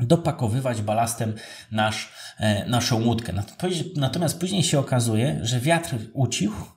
dopakowywać 0.00 0.82
balastem 0.82 1.34
nasz, 1.70 2.12
e, 2.38 2.66
naszą 2.68 3.04
łódkę. 3.04 3.32
Natomiast 3.96 4.40
później 4.40 4.62
się 4.62 4.78
okazuje, 4.78 5.38
że 5.42 5.60
wiatr 5.60 5.96
ucichł, 6.12 6.73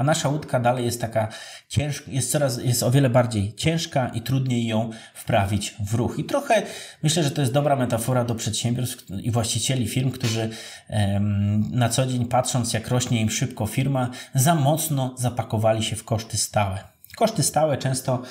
a 0.00 0.04
nasza 0.04 0.28
łódka 0.28 0.60
dalej 0.60 0.84
jest 0.84 1.00
taka 1.00 1.28
ciężka, 1.68 2.10
jest 2.10 2.30
coraz, 2.30 2.58
jest 2.64 2.82
o 2.82 2.90
wiele 2.90 3.10
bardziej 3.10 3.54
ciężka 3.54 4.08
i 4.08 4.22
trudniej 4.22 4.66
ją 4.66 4.90
wprawić 5.14 5.74
w 5.80 5.94
ruch. 5.94 6.18
I 6.18 6.24
trochę 6.24 6.62
myślę, 7.02 7.22
że 7.22 7.30
to 7.30 7.40
jest 7.40 7.52
dobra 7.52 7.76
metafora 7.76 8.24
do 8.24 8.34
przedsiębiorstw 8.34 9.10
i 9.22 9.30
właścicieli 9.30 9.88
firm, 9.88 10.10
którzy 10.10 10.50
em, 10.88 11.70
na 11.70 11.88
co 11.88 12.06
dzień 12.06 12.26
patrząc, 12.26 12.72
jak 12.72 12.88
rośnie 12.88 13.20
im 13.20 13.30
szybko 13.30 13.66
firma, 13.66 14.10
za 14.34 14.54
mocno 14.54 15.14
zapakowali 15.18 15.82
się 15.82 15.96
w 15.96 16.04
koszty 16.04 16.36
stałe. 16.36 16.78
Koszty 17.16 17.42
stałe 17.42 17.78
często 17.78 18.22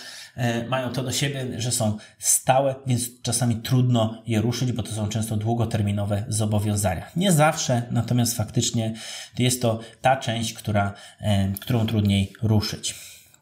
mają 0.70 0.94
to 0.94 1.04
do 1.04 1.12
siebie, 1.12 1.62
że 1.62 1.72
są 1.72 1.98
stałe, 2.20 2.76
więc 2.88 3.22
czasami 3.22 3.56
trudno 3.56 4.22
je 4.28 4.42
ruszyć, 4.42 4.72
bo 4.72 4.84
to 4.84 4.92
są 4.92 5.08
często 5.08 5.38
długoterminowe 5.38 6.26
zobowiązania. 6.28 7.06
Nie 7.16 7.32
zawsze, 7.32 7.82
natomiast 7.92 8.38
faktycznie 8.38 8.94
jest 9.40 9.62
to 9.62 9.80
ta 10.02 10.18
część, 10.18 10.54
która, 10.54 10.94
e, 11.20 11.54
którą 11.60 11.86
trudniej 11.86 12.34
ruszyć. 12.42 12.96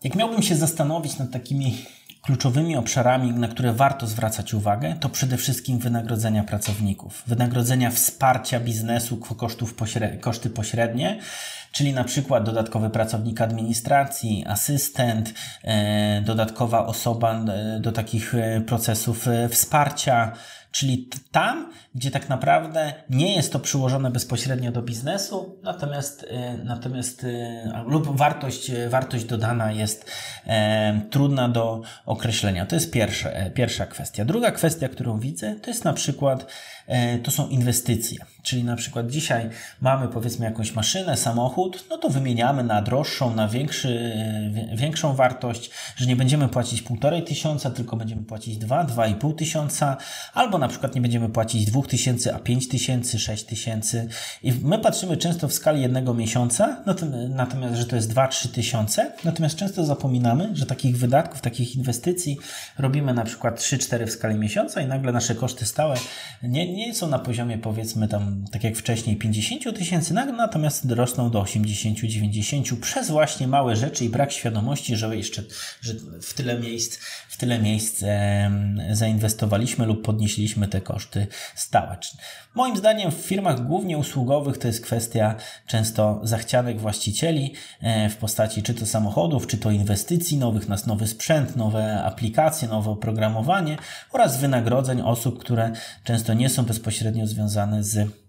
Jak 0.03 0.15
miałbym 0.15 0.43
się 0.43 0.55
zastanowić 0.55 1.17
nad 1.17 1.31
takimi 1.31 1.77
kluczowymi 2.27 2.77
obszarami, 2.77 3.31
na 3.31 3.47
które 3.47 3.73
warto 3.73 4.07
zwracać 4.07 4.53
uwagę, 4.53 4.95
to 4.99 5.09
przede 5.09 5.37
wszystkim 5.37 5.79
wynagrodzenia 5.79 6.43
pracowników, 6.43 7.23
wynagrodzenia 7.27 7.91
wsparcia 7.91 8.59
biznesu, 8.59 9.17
kosztów 9.17 9.73
pośrednie, 9.73 10.17
koszty 10.19 10.49
pośrednie, 10.49 11.19
czyli 11.71 11.93
na 11.93 12.03
przykład 12.03 12.43
dodatkowy 12.43 12.89
pracownik 12.89 13.41
administracji, 13.41 14.45
asystent, 14.47 15.33
e, 15.63 16.21
dodatkowa 16.21 16.85
osoba 16.85 17.33
e, 17.33 17.79
do 17.79 17.91
takich 17.91 18.35
e, 18.35 18.61
procesów 18.61 19.25
wsparcia, 19.49 20.31
czyli 20.71 21.09
tam, 21.31 21.71
gdzie 21.95 22.11
tak 22.11 22.29
naprawdę 22.29 22.93
nie 23.09 23.35
jest 23.35 23.53
to 23.53 23.59
przyłożone 23.59 24.11
bezpośrednio 24.11 24.71
do 24.71 24.81
biznesu, 24.81 25.59
natomiast, 25.63 26.25
natomiast 26.63 27.25
lub 27.85 28.17
wartość, 28.17 28.71
wartość 28.89 29.25
dodana 29.25 29.71
jest 29.71 30.11
trudna 31.09 31.49
do 31.49 31.81
określenia. 32.05 32.65
To 32.65 32.75
jest 32.75 32.91
pierwsza, 32.91 33.29
pierwsza 33.53 33.85
kwestia. 33.85 34.25
Druga 34.25 34.51
kwestia, 34.51 34.89
którą 34.89 35.19
widzę, 35.19 35.55
to 35.55 35.69
jest 35.69 35.85
na 35.85 35.93
przykład 35.93 36.51
to 37.23 37.31
są 37.31 37.47
inwestycje. 37.47 38.25
Czyli 38.43 38.63
na 38.63 38.75
przykład 38.75 39.07
dzisiaj 39.07 39.49
mamy 39.81 40.07
powiedzmy 40.07 40.45
jakąś 40.45 40.73
maszynę, 40.73 41.17
samochód, 41.17 41.85
no 41.89 41.97
to 41.97 42.09
wymieniamy 42.09 42.63
na 42.63 42.81
droższą, 42.81 43.35
na 43.35 43.47
większy, 43.47 44.13
większą 44.73 45.15
wartość, 45.15 45.71
że 45.95 46.05
nie 46.05 46.15
będziemy 46.15 46.47
płacić 46.47 46.81
półtorej 46.81 47.23
tysiąca, 47.23 47.71
tylko 47.71 47.95
będziemy 47.95 48.23
płacić 48.23 48.57
dwa, 48.57 48.83
dwa 48.83 49.07
i 49.07 49.15
pół 49.15 49.33
tysiąca, 49.33 49.97
albo 50.33 50.57
na 50.57 50.66
przykład 50.67 50.95
nie 50.95 51.01
będziemy 51.01 51.29
płacić 51.29 51.65
dwóch 51.65 51.87
tysięcy, 51.87 52.33
a 52.33 52.39
pięć 52.39 52.67
tysięcy, 52.67 53.19
sześć 53.19 53.43
tysięcy. 53.43 54.07
I 54.43 54.53
my 54.61 54.79
patrzymy 54.79 55.17
często 55.17 55.47
w 55.47 55.53
skali 55.53 55.81
jednego 55.81 56.13
miesiąca, 56.13 56.83
natomiast, 57.29 57.75
że 57.75 57.85
to 57.85 57.95
jest 57.95 58.09
dwa, 58.09 58.27
trzy 58.27 58.49
tysiące, 58.49 59.11
natomiast 59.23 59.55
często 59.55 59.85
zapominamy, 59.85 60.49
że 60.53 60.65
takich 60.65 60.97
wydatków, 60.97 61.41
takich 61.41 61.75
inwestycji 61.75 62.37
robimy 62.77 63.13
na 63.13 63.23
przykład 63.23 63.59
trzy, 63.59 63.77
cztery 63.77 64.05
w 64.05 64.11
skali 64.11 64.35
miesiąca 64.35 64.81
i 64.81 64.87
nagle 64.87 65.11
nasze 65.11 65.35
koszty 65.35 65.65
stałe 65.65 65.97
nie, 66.43 66.73
nie 66.73 66.93
są 66.93 67.07
na 67.07 67.19
poziomie 67.19 67.57
powiedzmy 67.57 68.07
tam 68.07 68.45
tak 68.51 68.63
jak 68.63 68.75
wcześniej, 68.75 69.15
50 69.15 69.77
tysięcy, 69.77 70.13
natomiast 70.13 70.91
rosną 70.91 71.29
do 71.29 71.41
80-90 71.41 72.79
przez 72.79 73.09
właśnie 73.09 73.47
małe 73.47 73.75
rzeczy 73.75 74.05
i 74.05 74.09
brak 74.09 74.31
świadomości, 74.31 74.95
że 74.95 75.17
jeszcze 75.17 75.43
że 75.81 75.93
w 76.21 76.33
tyle 76.33 76.59
miejsc, 76.59 76.99
w 77.29 77.37
tyle 77.37 77.59
miejsc 77.59 78.03
e, 78.03 78.51
zainwestowaliśmy 78.91 79.85
lub 79.85 80.05
podnieśliśmy 80.05 80.46
te 80.67 80.81
koszty 80.81 81.27
stałe. 81.55 81.97
Moim 82.55 82.77
zdaniem 82.77 83.11
w 83.11 83.15
firmach 83.15 83.67
głównie 83.67 83.97
usługowych 83.97 84.57
to 84.57 84.67
jest 84.67 84.81
kwestia 84.81 85.35
często 85.67 86.19
zachcianek 86.23 86.79
właścicieli 86.79 87.53
e, 87.81 88.09
w 88.09 88.17
postaci 88.17 88.63
czy 88.63 88.73
to 88.73 88.85
samochodów, 88.85 89.47
czy 89.47 89.57
to 89.57 89.71
inwestycji 89.71 90.37
nowych, 90.37 90.69
nas 90.69 90.87
nowy 90.87 91.07
sprzęt, 91.07 91.55
nowe 91.55 92.03
aplikacje, 92.03 92.67
nowe 92.67 92.91
oprogramowanie 92.91 93.77
oraz 94.11 94.37
wynagrodzeń 94.37 95.01
osób, 95.01 95.39
które 95.39 95.71
często 96.03 96.33
nie 96.33 96.49
są 96.49 96.63
bezpośrednio 96.63 97.27
związane 97.27 97.83
z 97.83 98.26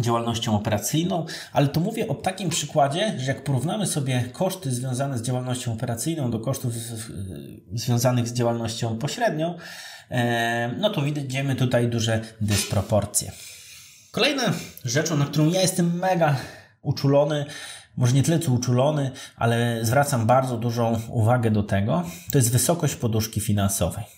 działalnością 0.00 0.56
operacyjną, 0.56 1.26
ale 1.52 1.68
to 1.68 1.80
mówię 1.80 2.08
o 2.08 2.14
takim 2.14 2.50
przykładzie, 2.50 3.14
że 3.18 3.26
jak 3.26 3.44
porównamy 3.44 3.86
sobie 3.86 4.24
koszty 4.32 4.70
związane 4.70 5.18
z 5.18 5.22
działalnością 5.22 5.72
operacyjną 5.72 6.30
do 6.30 6.40
kosztów 6.40 6.74
związanych 7.72 8.28
z 8.28 8.32
działalnością 8.32 8.98
pośrednią, 8.98 9.54
e, 10.10 10.70
no 10.78 10.90
to 10.90 11.02
widzimy 11.02 11.56
tutaj 11.56 11.88
duże 11.88 12.20
dysproporcje. 12.40 13.32
Kolejna 14.10 14.52
rzeczą, 14.84 15.16
na 15.16 15.24
którą 15.24 15.50
ja 15.50 15.60
jestem 15.60 15.98
mega 15.98 16.36
uczulony, 16.82 17.44
może 17.96 18.12
nie 18.12 18.22
tyle 18.22 18.38
co 18.38 18.52
uczulony, 18.52 19.10
ale 19.36 19.78
zwracam 19.82 20.26
bardzo 20.26 20.56
dużą 20.56 21.00
uwagę 21.08 21.50
do 21.50 21.62
tego, 21.62 22.02
to 22.32 22.38
jest 22.38 22.52
wysokość 22.52 22.94
poduszki 22.94 23.40
finansowej. 23.40 24.17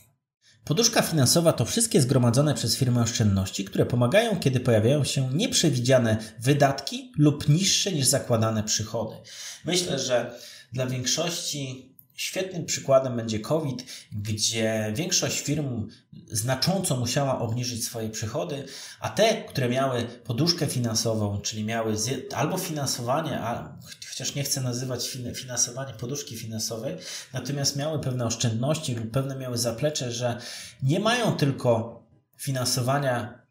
Poduszka 0.71 1.03
finansowa 1.03 1.53
to 1.53 1.65
wszystkie 1.65 2.01
zgromadzone 2.01 2.55
przez 2.55 2.77
firmę 2.77 3.03
oszczędności, 3.03 3.65
które 3.65 3.87
pomagają, 3.87 4.41
kiedy 4.41 4.61
pojawiają 4.61 5.05
się 5.05 5.31
nieprzewidziane 5.35 6.17
wydatki 6.39 7.13
lub 7.19 7.49
niższe 7.49 7.93
niż 7.93 8.07
zakładane 8.07 8.63
przychody. 8.63 9.17
Myślę, 9.65 9.99
że 9.99 10.39
dla 10.73 10.87
większości 10.87 11.91
Świetnym 12.21 12.67
przykładem 12.67 13.17
będzie 13.17 13.41
COVID, 13.41 13.85
gdzie 14.13 14.93
większość 14.97 15.41
firm 15.41 15.89
znacząco 16.29 16.97
musiała 16.97 17.39
obniżyć 17.39 17.85
swoje 17.85 18.11
przychody, 18.11 18.65
a 19.01 19.09
te, 19.09 19.45
które 19.45 19.69
miały 19.69 20.05
poduszkę 20.05 20.67
finansową, 20.67 21.41
czyli 21.41 21.65
miały 21.65 21.97
albo 22.35 22.59
finansowanie, 22.59 23.41
a, 23.41 23.79
chociaż 24.21 24.35
nie 24.35 24.43
chcę 24.43 24.61
nazywać 24.61 25.19
finansowanie 25.35 25.95
poduszki 25.95 26.37
finansowej, 26.37 26.97
natomiast 27.33 27.77
miały 27.77 27.99
pewne 28.01 28.27
oszczędności 28.27 28.95
lub 28.95 29.11
pewne 29.11 29.37
miały 29.37 29.59
zaplecze, 29.59 30.13
że 30.13 30.41
nie 30.83 31.01
mają 31.01 31.37
tylko 31.37 32.03
finansowania 32.37 33.43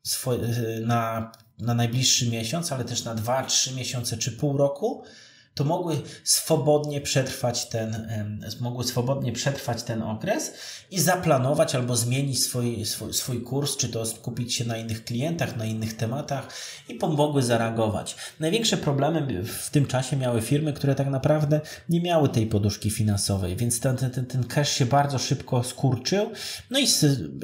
na, 0.81 1.31
na 1.59 1.73
najbliższy 1.73 2.29
miesiąc, 2.29 2.71
ale 2.71 2.85
też 2.85 3.03
na 3.03 3.15
2-3 3.15 3.75
miesiące 3.75 4.17
czy 4.17 4.31
pół 4.31 4.57
roku, 4.57 5.03
to 5.59 5.65
mogły 5.65 6.01
swobodnie 6.23 7.01
przetrwać 7.01 7.69
ten, 7.69 8.07
mogły 8.59 8.83
swobodnie 8.83 9.31
przetrwać 9.31 9.83
ten 9.83 10.01
okres 10.01 10.53
i 10.91 10.99
zaplanować 10.99 11.75
albo 11.75 11.95
zmienić 11.95 12.43
swój, 12.43 12.85
swój, 12.85 13.13
swój 13.13 13.41
kurs, 13.41 13.77
czy 13.77 13.89
to 13.89 14.05
skupić 14.05 14.55
się 14.55 14.65
na 14.65 14.77
innych 14.77 15.03
klientach, 15.05 15.57
na 15.57 15.65
innych 15.65 15.97
tematach 15.97 16.47
i 16.89 16.95
pomogły 16.95 17.43
zareagować. 17.43 18.15
Największe 18.39 18.77
problemy 18.77 19.43
w 19.43 19.69
tym 19.69 19.85
czasie 19.85 20.17
miały 20.17 20.41
firmy, 20.41 20.73
które 20.73 20.95
tak 20.95 21.07
naprawdę 21.07 21.61
nie 21.89 22.01
miały 22.01 22.29
tej 22.29 22.47
poduszki 22.47 22.89
finansowej, 22.89 23.55
więc 23.55 23.79
ten, 23.79 23.97
ten, 23.97 24.25
ten 24.25 24.43
cash 24.43 24.71
się 24.71 24.85
bardzo 24.85 25.17
szybko 25.17 25.63
skurczył, 25.63 26.31
no 26.69 26.79
i 26.79 26.87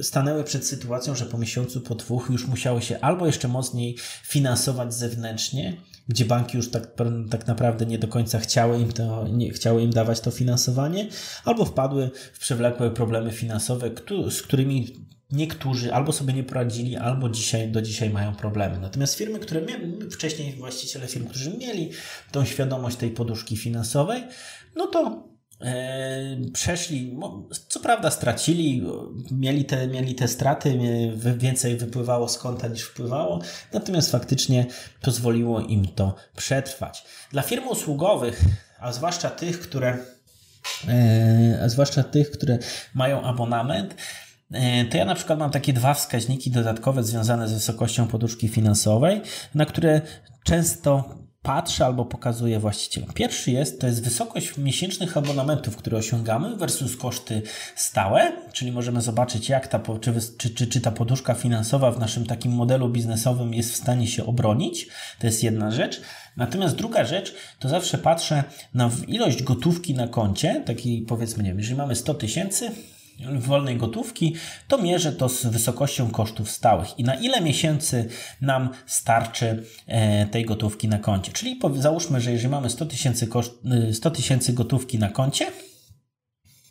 stanęły 0.02 0.44
przed 0.44 0.68
sytuacją, 0.68 1.16
że 1.16 1.26
po 1.26 1.38
miesiącu, 1.38 1.82
po 1.82 1.96
dwóch 1.96 2.30
już 2.30 2.48
musiały 2.48 2.82
się 2.82 3.00
albo 3.00 3.26
jeszcze 3.26 3.48
mocniej 3.48 3.98
finansować 4.24 4.94
zewnętrznie, 4.94 5.78
gdzie 6.08 6.26
banki 6.26 6.58
już 6.58 6.72
tak, 6.72 6.88
tak 7.30 7.48
naprawdę 7.48 7.86
nie 7.86 8.00
do 8.00 8.08
końca 8.08 8.40
chciały 8.40 8.80
im, 8.80 8.92
to, 8.92 9.28
nie, 9.28 9.52
chciały 9.52 9.82
im 9.82 9.90
dawać 9.90 10.20
to 10.20 10.32
finansowanie, 10.32 11.08
albo 11.46 11.66
wpadły 11.66 12.10
w 12.34 12.40
przewlekłe 12.40 12.92
problemy 12.92 13.32
finansowe, 13.32 13.92
z 14.30 14.42
którymi 14.42 15.06
niektórzy 15.32 15.94
albo 15.94 16.12
sobie 16.12 16.34
nie 16.34 16.44
poradzili, 16.44 16.96
albo 16.96 17.30
dzisiaj, 17.30 17.72
do 17.72 17.82
dzisiaj 17.82 18.10
mają 18.10 18.36
problemy. 18.36 18.80
Natomiast 18.80 19.16
firmy, 19.16 19.40
które 19.40 19.62
mieli, 19.62 20.10
wcześniej 20.12 20.54
właściciele 20.54 21.08
firm, 21.08 21.28
którzy 21.28 21.58
mieli 21.58 21.92
tą 22.32 22.46
świadomość 22.46 22.98
tej 22.98 23.12
poduszki 23.12 23.58
finansowej, 23.58 24.24
no 24.76 24.88
to 24.88 25.28
przeszli, 26.54 27.18
co 27.68 27.80
prawda 27.80 28.12
stracili, 28.12 28.84
mieli 29.32 29.66
te, 29.66 29.88
mieli 29.88 30.16
te 30.16 30.28
straty, 30.28 30.80
więcej 31.38 31.78
wypływało 31.78 32.30
z 32.30 32.38
konta 32.38 32.68
niż 32.68 32.84
wpływało, 32.84 33.40
natomiast 33.74 34.12
faktycznie 34.12 34.66
pozwoliło 35.02 35.62
im 35.62 35.88
to 35.88 36.16
przetrwać. 36.38 37.06
Dla 37.32 37.42
firm 37.42 37.68
usługowych, 37.68 38.42
a 38.80 38.92
zwłaszcza 38.92 39.30
tych, 39.30 39.60
które, 39.60 39.98
e, 40.88 41.60
a 41.64 41.70
zwłaszcza 41.70 42.04
tych, 42.04 42.32
które 42.32 42.58
mają 42.94 43.22
abonament, 43.22 43.96
e, 44.52 44.86
to 44.86 44.98
ja 44.98 45.06
na 45.06 45.16
przykład 45.16 45.40
mam 45.40 45.52
takie 45.52 45.74
dwa 45.74 45.94
wskaźniki 45.94 46.52
dodatkowe 46.52 47.04
związane 47.04 47.48
z 47.48 47.54
wysokością 47.54 48.08
poduszki 48.08 48.48
finansowej, 48.48 49.22
na 49.56 49.66
które 49.66 50.02
często 50.44 51.18
patrzę 51.46 51.86
albo 51.86 52.06
pokazuję 52.06 52.60
właścicielom. 52.60 53.10
Pierwszy 53.14 53.52
jest, 53.52 53.82
to 53.82 53.88
jest 53.88 54.04
wysokość 54.04 54.58
miesięcznych 54.58 55.18
abonamentów, 55.18 55.78
które 55.78 55.98
osiągamy 55.98 56.56
versus 56.56 56.98
koszty 56.98 57.42
stałe, 57.76 58.32
czyli 58.54 58.72
możemy 58.72 59.02
zobaczyć, 59.02 59.50
jak 59.50 59.68
ta, 59.68 59.80
czy, 60.38 60.50
czy, 60.50 60.68
czy, 60.68 60.82
ta 60.82 60.92
poduszka 60.92 61.34
finansowa 61.34 61.92
w 61.92 62.00
naszym 62.00 62.26
takim 62.26 62.52
modelu 62.52 62.90
biznesowym 62.90 63.54
jest 63.54 63.72
w 63.72 63.76
stanie 63.76 64.08
się 64.08 64.26
obronić. 64.26 64.88
To 65.20 65.28
jest 65.28 65.44
jedna 65.44 65.72
rzecz. 65.72 66.02
Natomiast 66.38 66.76
druga 66.76 67.06
rzecz, 67.06 67.36
to 67.60 67.70
zawsze 67.70 67.98
patrzę 67.98 68.44
na 68.74 68.90
ilość 69.08 69.44
gotówki 69.44 69.94
na 69.94 70.08
koncie, 70.08 70.64
takiej 70.66 71.02
powiedzmy, 71.02 71.44
nie 71.44 71.50
wiem, 71.50 71.58
jeżeli 71.58 71.78
mamy 71.78 71.96
100 71.96 72.14
tysięcy, 72.14 72.72
wolnej 73.38 73.78
gotówki, 73.78 74.36
to 74.68 74.78
mierzę 74.78 75.12
to 75.12 75.30
z 75.30 75.46
wysokością 75.46 76.12
kosztów 76.12 76.52
stałych 76.52 77.00
i 77.00 77.04
na 77.04 77.16
ile 77.16 77.42
miesięcy 77.42 78.10
nam 78.42 78.70
starczy 78.86 79.64
e, 79.88 80.26
tej 80.26 80.46
gotówki 80.46 80.88
na 80.88 81.00
koncie. 81.00 81.32
Czyli 81.32 81.60
załóżmy, 81.76 82.22
że 82.22 82.32
jeżeli 82.32 82.50
mamy 82.50 82.70
100 82.70 82.86
tysięcy 82.86 83.28
100 83.94 84.12
tysięcy 84.12 84.54
gotówki 84.54 85.00
na 85.00 85.10
koncie, 85.10 85.52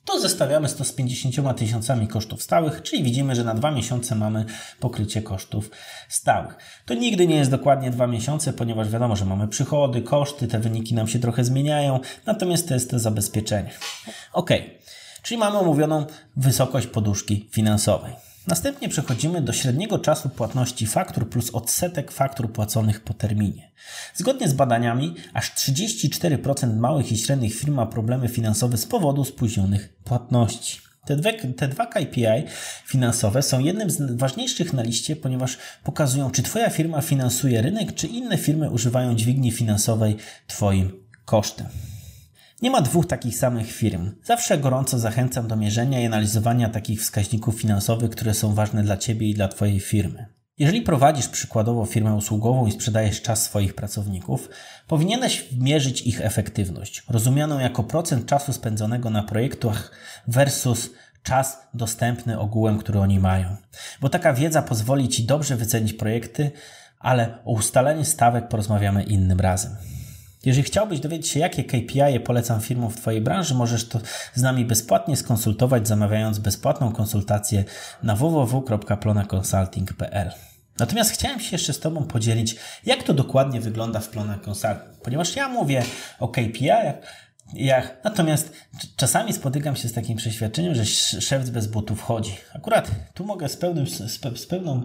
to 0.05 0.21
zestawiamy 0.21 0.69
to 0.69 0.85
z 0.85 0.93
50 0.93 1.59
tysiącami 1.59 2.09
kosztów 2.09 2.43
stałych, 2.43 2.83
czyli 2.83 3.03
widzimy, 3.03 3.35
że 3.35 3.45
na 3.45 3.55
dwa 3.55 3.71
miesiące 3.71 4.15
mamy 4.15 4.45
pokrycie 4.81 5.23
kosztów 5.23 5.71
stałych. 6.09 6.57
To 6.87 6.95
nigdy 6.95 7.27
nie 7.27 7.37
jest 7.37 7.51
dokładnie 7.51 7.91
dwa 7.91 8.07
miesiące, 8.07 8.53
ponieważ 8.53 8.91
wiadomo, 8.91 9.17
że 9.17 9.25
mamy 9.25 9.49
przychody, 9.49 10.03
koszty, 10.03 10.49
te 10.49 10.59
wyniki 10.59 10.95
nam 10.95 11.09
się 11.09 11.19
trochę 11.19 11.45
zmieniają, 11.45 12.01
natomiast 12.27 12.69
to 12.69 12.75
jest 12.75 12.91
to 12.91 12.99
zabezpieczenie. 12.99 13.71
Ok. 14.33 14.51
Czyli 15.25 15.39
mamy 15.39 15.59
omówioną 15.59 16.07
wysokość 16.37 16.87
poduszki 16.87 17.49
finansowej. 17.51 18.13
Następnie 18.47 18.89
przechodzimy 18.89 19.43
do 19.43 19.53
średniego 19.53 19.99
czasu 19.99 20.29
płatności 20.29 20.87
faktur 20.87 21.31
plus 21.31 21.51
odsetek 21.51 22.13
faktur 22.13 22.53
płaconych 22.53 23.01
po 23.01 23.15
terminie. 23.15 23.71
Zgodnie 24.15 24.49
z 24.49 24.53
badaniami, 24.53 25.15
aż 25.35 25.55
34% 25.55 26.77
małych 26.77 27.13
i 27.13 27.19
średnich 27.19 27.55
firm 27.55 27.75
ma 27.75 27.87
problemy 27.87 28.29
finansowe 28.29 28.77
z 28.77 28.87
powodu 28.87 29.25
spóźnionych 29.25 29.97
płatności. 30.05 30.81
Te, 31.07 31.17
te 31.57 31.69
dwa 31.69 31.87
KPI 31.87 32.45
finansowe 32.87 33.43
są 33.43 33.61
jednym 33.61 33.91
z 33.91 34.17
ważniejszych 34.17 34.73
na 34.73 34.83
liście, 34.83 35.17
ponieważ 35.17 35.59
pokazują, 35.85 36.31
czy 36.31 36.43
Twoja 36.43 36.71
firma 36.71 37.01
finansuje 37.01 37.63
rynek, 37.63 37.95
czy 37.95 38.07
inne 38.07 38.39
firmy 38.39 38.71
używają 38.71 39.15
dźwigni 39.15 39.51
finansowej 39.51 40.17
Twoim 40.47 40.93
kosztem. 41.25 41.67
Nie 42.65 42.71
ma 42.71 42.81
dwóch 42.81 43.07
takich 43.07 43.39
samych 43.39 43.73
firm. 43.73 44.11
Zawsze 44.23 44.59
gorąco 44.59 44.99
zachęcam 44.99 45.49
do 45.49 45.57
mierzenia 45.57 46.01
i 46.01 46.07
analizowania 46.07 46.69
takich 46.69 47.01
wskaźników 47.01 47.61
finansowych, 47.61 48.11
które 48.11 48.35
są 48.35 48.55
ważne 48.55 48.83
dla 48.83 48.97
Ciebie 48.97 49.29
i 49.29 49.35
dla 49.35 49.49
Twojej 49.49 49.81
firmy. 49.81 50.27
Jeżeli 50.59 50.83
prowadzisz 50.83 51.29
przykładowo 51.29 51.87
firmę 51.87 52.15
usługową 52.15 52.67
i 52.67 52.73
sprzedajesz 52.73 53.23
czas 53.23 53.43
swoich 53.43 53.75
pracowników, 53.75 54.49
powinieneś 54.87 55.49
mierzyć 55.61 56.03
ich 56.03 56.21
efektywność, 56.21 57.03
rozumianą 57.09 57.59
jako 57.59 57.83
procent 57.83 58.27
czasu 58.27 58.53
spędzonego 58.53 59.11
na 59.11 59.23
projektach 59.23 59.93
versus 60.29 60.91
czas 61.23 61.59
dostępny 61.75 62.39
ogółem, 62.39 62.79
który 62.79 62.99
oni 62.99 63.21
mają. 63.21 63.57
Bo 64.01 64.09
taka 64.09 64.33
wiedza 64.33 64.63
pozwoli 64.63 65.09
Ci 65.09 65.25
dobrze 65.25 65.57
wycenić 65.57 65.93
projekty, 65.93 66.51
ale 66.99 67.39
o 67.45 67.53
ustaleniu 67.53 68.05
stawek 68.05 68.49
porozmawiamy 68.49 69.03
innym 69.03 69.41
razem. 69.41 69.77
Jeżeli 70.47 70.65
chciałbyś 70.65 71.01
dowiedzieć 71.01 71.29
się, 71.29 71.41
jakie 71.41 71.65
KPI 71.65 72.21
polecam 72.25 72.61
firmom 72.61 72.91
w 72.91 72.97
Twojej 72.97 73.21
branży, 73.21 73.55
możesz 73.55 73.89
to 73.89 74.01
z 74.35 74.43
nami 74.43 74.65
bezpłatnie 74.65 75.17
skonsultować, 75.17 75.89
zamawiając 75.89 76.39
bezpłatną 76.39 76.93
konsultację 76.93 77.65
na 78.03 78.17
www.plonaconsulting.pl. 78.17 80.31
Natomiast 80.79 81.11
chciałem 81.11 81.41
się 81.41 81.49
jeszcze 81.53 81.73
z 81.73 81.81
Tobą 81.81 82.05
podzielić, 82.05 82.57
jak 82.87 83.03
to 83.03 83.15
dokładnie 83.15 83.61
wygląda 83.61 84.01
w 84.01 84.09
Plona 84.09 84.39
Consulting, 84.39 85.01
ponieważ 85.03 85.37
ja 85.37 85.49
mówię 85.49 85.83
o 86.19 86.29
KPI, 86.29 86.71
jak, 87.53 88.05
natomiast 88.05 88.53
czasami 88.97 89.33
spotykam 89.33 89.77
się 89.77 89.89
z 89.89 89.93
takim 89.93 90.17
przeświadczeniem, 90.17 90.75
że 90.75 90.85
szef 91.21 91.51
bez 91.51 91.67
butów 91.67 92.03
chodzi. 92.03 92.37
Akurat 92.55 92.91
tu 93.15 93.25
mogę 93.25 93.49
z, 93.49 93.57
pełnym, 93.57 93.87
z, 93.87 94.21
z 94.41 94.47
pełną 94.47 94.83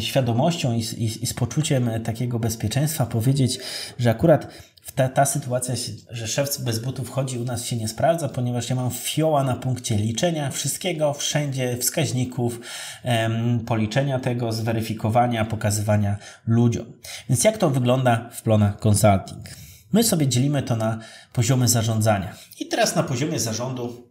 świadomością 0.00 0.72
i, 0.72 0.78
i, 0.78 1.24
i, 1.24 1.26
z 1.26 1.34
poczuciem 1.34 1.90
takiego 2.04 2.38
bezpieczeństwa 2.38 3.06
powiedzieć, 3.06 3.58
że 3.98 4.10
akurat 4.10 4.46
ta, 4.94 5.08
ta 5.08 5.24
sytuacja, 5.24 5.74
że 6.10 6.28
szef 6.28 6.60
bez 6.60 6.78
butów 6.78 7.10
chodzi 7.10 7.38
u 7.38 7.44
nas 7.44 7.64
się 7.64 7.76
nie 7.76 7.88
sprawdza, 7.88 8.28
ponieważ 8.28 8.70
ja 8.70 8.76
mam 8.76 8.90
fioła 8.90 9.44
na 9.44 9.56
punkcie 9.56 9.96
liczenia 9.96 10.50
wszystkiego, 10.50 11.14
wszędzie, 11.14 11.76
wskaźników, 11.76 12.60
em, 13.02 13.60
policzenia 13.60 14.18
tego, 14.18 14.52
zweryfikowania, 14.52 15.44
pokazywania 15.44 16.16
ludziom. 16.46 16.86
Więc 17.28 17.44
jak 17.44 17.58
to 17.58 17.70
wygląda 17.70 18.30
w 18.32 18.42
Plona 18.42 18.72
Consulting? 18.72 19.48
My 19.92 20.04
sobie 20.04 20.28
dzielimy 20.28 20.62
to 20.62 20.76
na 20.76 20.98
poziomy 21.32 21.68
zarządzania. 21.68 22.36
I 22.60 22.66
teraz 22.66 22.96
na 22.96 23.02
poziomie 23.02 23.40
zarządu 23.40 24.10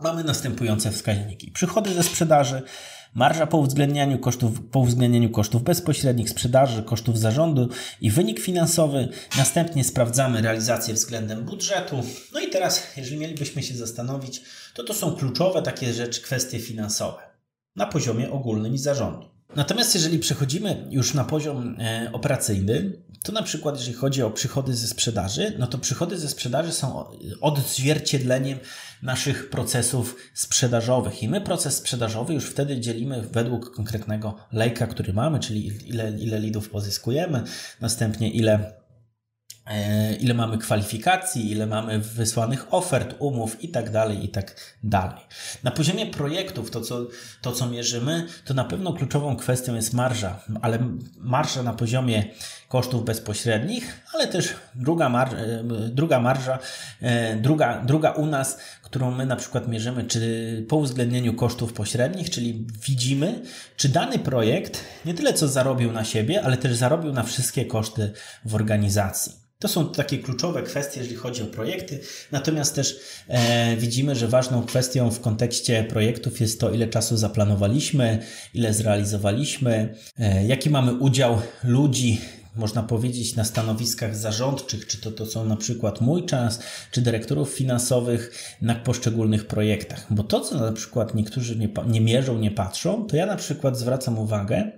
mamy 0.00 0.24
następujące 0.24 0.90
wskaźniki. 0.90 1.50
Przychody 1.50 1.94
ze 1.94 2.02
sprzedaży, 2.02 2.62
marża 3.14 3.46
po 3.46 3.58
uwzględnianiu 3.58 4.18
kosztów, 4.18 4.60
po 4.70 4.78
uwzględnieniu 4.78 5.30
kosztów 5.30 5.62
bezpośrednich, 5.62 6.30
sprzedaży, 6.30 6.82
kosztów 6.82 7.18
zarządu 7.18 7.68
i 8.00 8.10
wynik 8.10 8.40
finansowy. 8.40 9.08
Następnie 9.36 9.84
sprawdzamy 9.84 10.42
realizację 10.42 10.94
względem 10.94 11.44
budżetu. 11.44 12.02
No 12.32 12.40
i 12.40 12.50
teraz, 12.50 12.86
jeżeli 12.96 13.18
mielibyśmy 13.18 13.62
się 13.62 13.74
zastanowić, 13.74 14.42
to 14.74 14.84
to 14.84 14.94
są 14.94 15.16
kluczowe 15.16 15.62
takie 15.62 15.92
rzeczy, 15.92 16.22
kwestie 16.22 16.58
finansowe 16.58 17.22
na 17.76 17.86
poziomie 17.86 18.30
ogólnym 18.30 18.74
i 18.74 18.78
zarządu. 18.78 19.37
Natomiast 19.56 19.94
jeżeli 19.94 20.18
przechodzimy 20.18 20.86
już 20.90 21.14
na 21.14 21.24
poziom 21.24 21.76
e, 21.78 22.10
operacyjny, 22.12 22.92
to 23.22 23.32
na 23.32 23.42
przykład 23.42 23.76
jeżeli 23.76 23.96
chodzi 23.96 24.22
o 24.22 24.30
przychody 24.30 24.74
ze 24.74 24.86
sprzedaży, 24.86 25.56
no 25.58 25.66
to 25.66 25.78
przychody 25.78 26.18
ze 26.18 26.28
sprzedaży 26.28 26.72
są 26.72 27.04
odzwierciedleniem 27.40 28.58
naszych 29.02 29.50
procesów 29.50 30.16
sprzedażowych. 30.34 31.22
I 31.22 31.28
my 31.28 31.40
proces 31.40 31.76
sprzedażowy 31.76 32.34
już 32.34 32.44
wtedy 32.44 32.80
dzielimy 32.80 33.22
według 33.32 33.74
konkretnego 33.74 34.36
lejka, 34.52 34.86
który 34.86 35.12
mamy, 35.12 35.40
czyli 35.40 35.88
ile, 35.88 36.18
ile 36.18 36.40
lidów 36.40 36.70
pozyskujemy, 36.70 37.42
następnie 37.80 38.30
ile 38.30 38.72
ile 40.20 40.34
mamy 40.34 40.58
kwalifikacji, 40.58 41.50
ile 41.50 41.66
mamy 41.66 41.98
wysłanych 41.98 42.66
ofert, 42.70 43.14
umów 43.18 43.64
i 43.64 43.68
tak 43.68 43.90
dalej, 43.90 44.24
i 44.24 44.28
tak 44.28 44.76
dalej. 44.82 45.20
Na 45.64 45.70
poziomie 45.70 46.06
projektów, 46.06 46.70
to 46.70 46.80
co, 46.80 47.06
to 47.42 47.52
co 47.52 47.66
mierzymy, 47.66 48.26
to 48.44 48.54
na 48.54 48.64
pewno 48.64 48.92
kluczową 48.92 49.36
kwestią 49.36 49.74
jest 49.74 49.94
marża, 49.94 50.40
ale 50.62 50.78
marża 51.18 51.62
na 51.62 51.72
poziomie 51.72 52.24
kosztów 52.68 53.04
bezpośrednich, 53.04 54.00
ale 54.14 54.26
też 54.26 54.54
druga, 54.74 55.08
mar, 55.08 55.34
e, 55.34 55.62
druga 55.88 56.20
marża, 56.20 56.58
e, 57.00 57.36
druga, 57.36 57.82
druga 57.86 58.10
u 58.10 58.26
nas, 58.26 58.58
którą 58.82 59.10
my 59.10 59.26
na 59.26 59.36
przykład 59.36 59.68
mierzymy, 59.68 60.04
czy 60.04 60.64
po 60.68 60.76
uwzględnieniu 60.76 61.34
kosztów 61.34 61.72
pośrednich, 61.72 62.30
czyli 62.30 62.66
widzimy, 62.88 63.42
czy 63.76 63.88
dany 63.88 64.18
projekt 64.18 64.84
nie 65.04 65.14
tyle 65.14 65.34
co 65.34 65.48
zarobił 65.48 65.92
na 65.92 66.04
siebie, 66.04 66.42
ale 66.42 66.56
też 66.56 66.76
zarobił 66.76 67.12
na 67.12 67.22
wszystkie 67.22 67.64
koszty 67.64 68.12
w 68.44 68.54
organizacji. 68.54 69.48
To 69.58 69.68
są 69.68 69.92
takie 69.92 70.18
kluczowe 70.18 70.62
kwestie, 70.62 71.00
jeżeli 71.00 71.16
chodzi 71.16 71.42
o 71.42 71.46
projekty. 71.46 72.00
Natomiast 72.32 72.74
też 72.74 73.00
e, 73.28 73.76
widzimy, 73.76 74.14
że 74.14 74.28
ważną 74.28 74.62
kwestią 74.62 75.10
w 75.10 75.20
kontekście 75.20 75.84
projektów 75.84 76.40
jest 76.40 76.60
to, 76.60 76.70
ile 76.70 76.88
czasu 76.88 77.16
zaplanowaliśmy, 77.16 78.18
ile 78.54 78.74
zrealizowaliśmy, 78.74 79.94
e, 80.18 80.46
jaki 80.46 80.70
mamy 80.70 80.94
udział 80.94 81.40
ludzi 81.64 82.20
można 82.56 82.82
powiedzieć, 82.82 83.36
na 83.36 83.44
stanowiskach 83.44 84.16
zarządczych, 84.16 84.86
czy 84.86 85.00
to, 85.00 85.10
to 85.10 85.26
są 85.26 85.44
na 85.44 85.56
przykład 85.56 86.00
mój 86.00 86.26
czas, 86.26 86.60
czy 86.90 87.00
dyrektorów 87.00 87.50
finansowych 87.50 88.54
na 88.62 88.74
poszczególnych 88.74 89.46
projektach. 89.46 90.06
Bo 90.10 90.22
to, 90.22 90.40
co 90.40 90.58
na 90.60 90.72
przykład 90.72 91.14
niektórzy 91.14 91.56
nie, 91.56 91.68
nie 91.86 92.00
mierzą, 92.00 92.38
nie 92.38 92.50
patrzą, 92.50 93.06
to 93.06 93.16
ja 93.16 93.26
na 93.26 93.36
przykład 93.36 93.78
zwracam 93.78 94.18
uwagę, 94.18 94.72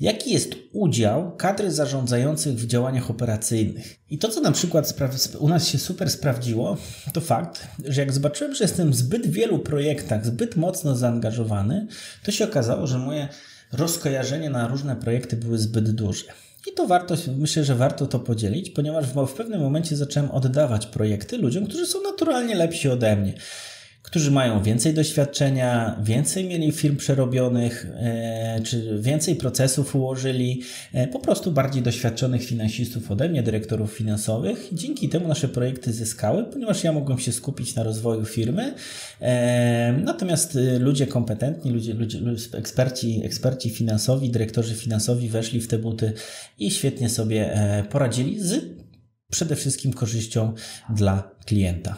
jaki 0.00 0.32
jest 0.32 0.54
udział 0.72 1.36
kadry 1.36 1.70
zarządzających 1.70 2.54
w 2.54 2.66
działaniach 2.66 3.10
operacyjnych. 3.10 3.96
I 4.10 4.18
to, 4.18 4.28
co 4.28 4.40
na 4.40 4.52
przykład 4.52 4.94
u 5.38 5.48
nas 5.48 5.68
się 5.68 5.78
super 5.78 6.10
sprawdziło, 6.10 6.76
to 7.12 7.20
fakt, 7.20 7.68
że 7.84 8.00
jak 8.00 8.12
zobaczyłem, 8.12 8.54
że 8.54 8.64
jestem 8.64 8.90
w 8.90 8.96
zbyt 8.96 9.26
wielu 9.26 9.58
projektach, 9.58 10.26
zbyt 10.26 10.56
mocno 10.56 10.96
zaangażowany, 10.96 11.86
to 12.22 12.32
się 12.32 12.44
okazało, 12.44 12.86
że 12.86 12.98
moje 12.98 13.28
rozkojarzenia 13.72 14.50
na 14.50 14.68
różne 14.68 14.96
projekty 14.96 15.36
były 15.36 15.58
zbyt 15.58 15.90
duże. 15.90 16.24
I 16.68 16.72
to 16.72 16.86
warto, 16.86 17.14
myślę, 17.38 17.64
że 17.64 17.74
warto 17.74 18.06
to 18.06 18.18
podzielić, 18.18 18.70
ponieważ 18.70 19.06
w 19.06 19.32
pewnym 19.32 19.60
momencie 19.60 19.96
zacząłem 19.96 20.30
oddawać 20.30 20.86
projekty 20.86 21.38
ludziom, 21.38 21.66
którzy 21.66 21.86
są 21.86 22.02
naturalnie 22.02 22.54
lepsi 22.54 22.88
ode 22.88 23.16
mnie 23.16 23.32
którzy 24.10 24.30
mają 24.30 24.62
więcej 24.62 24.94
doświadczenia, 24.94 26.00
więcej 26.02 26.44
mieli 26.44 26.72
firm 26.72 26.96
przerobionych, 26.96 27.86
e, 27.94 28.60
czy 28.64 28.98
więcej 29.00 29.36
procesów 29.36 29.96
ułożyli, 29.96 30.62
e, 30.92 31.06
po 31.06 31.18
prostu 31.18 31.52
bardziej 31.52 31.82
doświadczonych 31.82 32.44
finansistów 32.44 33.10
ode 33.10 33.28
mnie, 33.28 33.42
dyrektorów 33.42 33.92
finansowych. 33.92 34.68
Dzięki 34.72 35.08
temu 35.08 35.28
nasze 35.28 35.48
projekty 35.48 35.92
zyskały, 35.92 36.44
ponieważ 36.44 36.84
ja 36.84 36.92
mogłem 36.92 37.18
się 37.18 37.32
skupić 37.32 37.74
na 37.74 37.82
rozwoju 37.82 38.24
firmy. 38.24 38.74
E, 39.20 39.92
natomiast 40.04 40.58
ludzie 40.80 41.06
kompetentni, 41.06 41.70
ludzie, 41.70 41.94
ludzie 41.94 42.18
eksperci, 42.52 43.20
eksperci 43.24 43.70
finansowi, 43.70 44.30
dyrektorzy 44.30 44.74
finansowi 44.74 45.28
weszli 45.28 45.60
w 45.60 45.68
te 45.68 45.78
buty 45.78 46.12
i 46.58 46.70
świetnie 46.70 47.08
sobie 47.08 47.58
poradzili 47.90 48.40
z 48.40 48.64
przede 49.30 49.56
wszystkim 49.56 49.92
korzyścią 49.92 50.54
dla 50.90 51.30
klienta. 51.46 51.96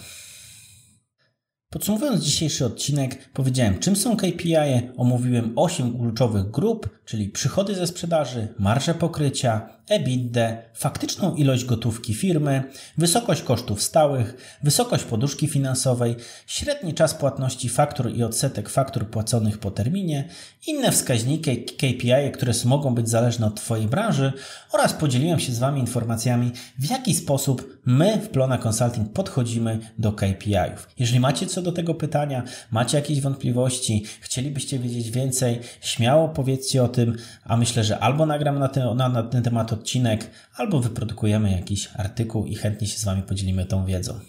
Podsumowując 1.73 2.21
dzisiejszy 2.25 2.67
odcinek, 2.67 3.31
powiedziałem 3.33 3.79
czym 3.79 3.97
są 3.97 4.17
KPI, 4.17 4.55
omówiłem 4.97 5.53
8 5.57 5.99
kluczowych 5.99 6.51
grup, 6.51 6.89
czyli 7.05 7.29
przychody 7.29 7.75
ze 7.75 7.87
sprzedaży, 7.87 8.49
marże 8.59 8.95
pokrycia, 8.95 9.69
EBITDA, 9.91 10.57
faktyczną 10.75 11.35
ilość 11.35 11.65
gotówki 11.65 12.15
firmy, 12.15 12.63
wysokość 12.99 13.43
kosztów 13.43 13.83
stałych, 13.83 14.59
wysokość 14.63 15.05
poduszki 15.05 15.49
finansowej, 15.49 16.17
średni 16.47 16.95
czas 16.95 17.15
płatności 17.15 17.69
faktur 17.69 18.13
i 18.13 18.23
odsetek 18.23 18.69
faktur 18.69 19.07
płaconych 19.07 19.59
po 19.59 19.71
terminie, 19.71 20.29
inne 20.67 20.93
wskaźniki 20.93 21.65
KPI, 21.65 22.33
które 22.33 22.53
mogą 22.65 22.95
być 22.95 23.09
zależne 23.09 23.47
od 23.47 23.55
Twojej 23.55 23.87
branży 23.87 24.33
oraz 24.73 24.93
podzieliłem 24.93 25.41
się 25.41 25.53
z 25.53 25.59
Wami 25.59 25.81
informacjami, 25.81 26.53
w 26.79 26.91
jaki 26.91 27.15
sposób 27.15 27.81
my 27.87 28.19
w 28.19 28.29
Plona 28.29 28.59
Consulting 28.59 29.13
podchodzimy 29.13 29.79
do 29.99 30.13
KPI-ów. 30.13 30.89
Jeżeli 30.99 31.21
macie 31.21 31.47
co 31.47 31.63
do 31.63 31.73
tego 31.73 31.95
pytania, 31.95 32.43
macie 32.71 32.97
jakieś 32.97 33.21
wątpliwości, 33.21 34.05
chcielibyście 34.21 34.79
wiedzieć 34.79 35.11
więcej, 35.11 35.61
śmiało 35.81 36.29
powiedzcie 36.29 36.83
o 36.83 36.89
tym, 36.89 37.17
a 37.45 37.57
myślę, 37.57 37.85
że 37.85 37.99
albo 37.99 38.27
nagram 38.27 38.59
na 38.59 38.69
ten, 38.69 38.97
na, 38.97 39.09
na 39.09 39.23
ten 39.23 39.43
temat 39.43 39.80
odcinek, 39.81 40.31
albo 40.57 40.81
wyprodukujemy 40.81 41.53
jakiś 41.53 41.89
artykuł 41.95 42.47
i 42.47 42.55
chętnie 42.55 42.87
się 42.87 42.99
z 42.99 43.05
Wami 43.05 43.23
podzielimy 43.23 43.65
tą 43.65 43.87
wiedzą. 43.87 44.21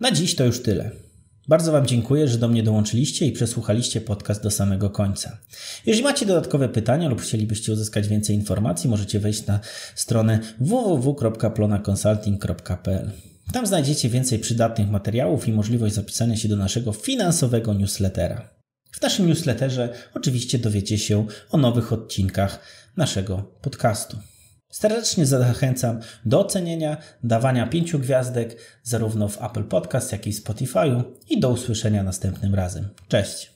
Na 0.00 0.12
dziś 0.12 0.34
to 0.34 0.44
już 0.44 0.62
tyle. 0.62 0.90
Bardzo 1.48 1.72
Wam 1.72 1.86
dziękuję, 1.86 2.28
że 2.28 2.38
do 2.38 2.48
mnie 2.48 2.62
dołączyliście 2.62 3.26
i 3.26 3.32
przesłuchaliście 3.32 4.00
podcast 4.00 4.42
do 4.42 4.50
samego 4.50 4.90
końca. 4.90 5.38
Jeżeli 5.86 6.04
macie 6.04 6.26
dodatkowe 6.26 6.68
pytania 6.68 7.08
lub 7.08 7.20
chcielibyście 7.20 7.72
uzyskać 7.72 8.08
więcej 8.08 8.36
informacji, 8.36 8.90
możecie 8.90 9.20
wejść 9.20 9.46
na 9.46 9.60
stronę 9.94 10.38
www.plonaconsulting.pl. 10.60 13.10
Tam 13.52 13.66
znajdziecie 13.66 14.08
więcej 14.08 14.38
przydatnych 14.38 14.90
materiałów 14.90 15.48
i 15.48 15.52
możliwość 15.52 15.94
zapisania 15.94 16.36
się 16.36 16.48
do 16.48 16.56
naszego 16.56 16.92
finansowego 16.92 17.74
newslettera. 17.74 18.48
W 18.92 19.02
naszym 19.02 19.26
newsletterze 19.26 19.94
oczywiście 20.14 20.58
dowiecie 20.58 20.98
się 20.98 21.26
o 21.50 21.58
nowych 21.58 21.92
odcinkach 21.92 22.60
naszego 22.96 23.42
podcastu. 23.62 24.16
Serdecznie 24.72 25.26
zachęcam 25.26 26.00
do 26.24 26.40
ocenienia, 26.40 26.96
dawania 27.24 27.66
pięciu 27.66 27.98
gwiazdek 27.98 28.56
zarówno 28.82 29.28
w 29.28 29.42
Apple 29.42 29.64
Podcast, 29.64 30.12
jak 30.12 30.26
i 30.26 30.32
Spotify'u 30.32 31.02
i 31.30 31.40
do 31.40 31.50
usłyszenia 31.50 32.02
następnym 32.02 32.54
razem. 32.54 32.88
Cześć! 33.08 33.51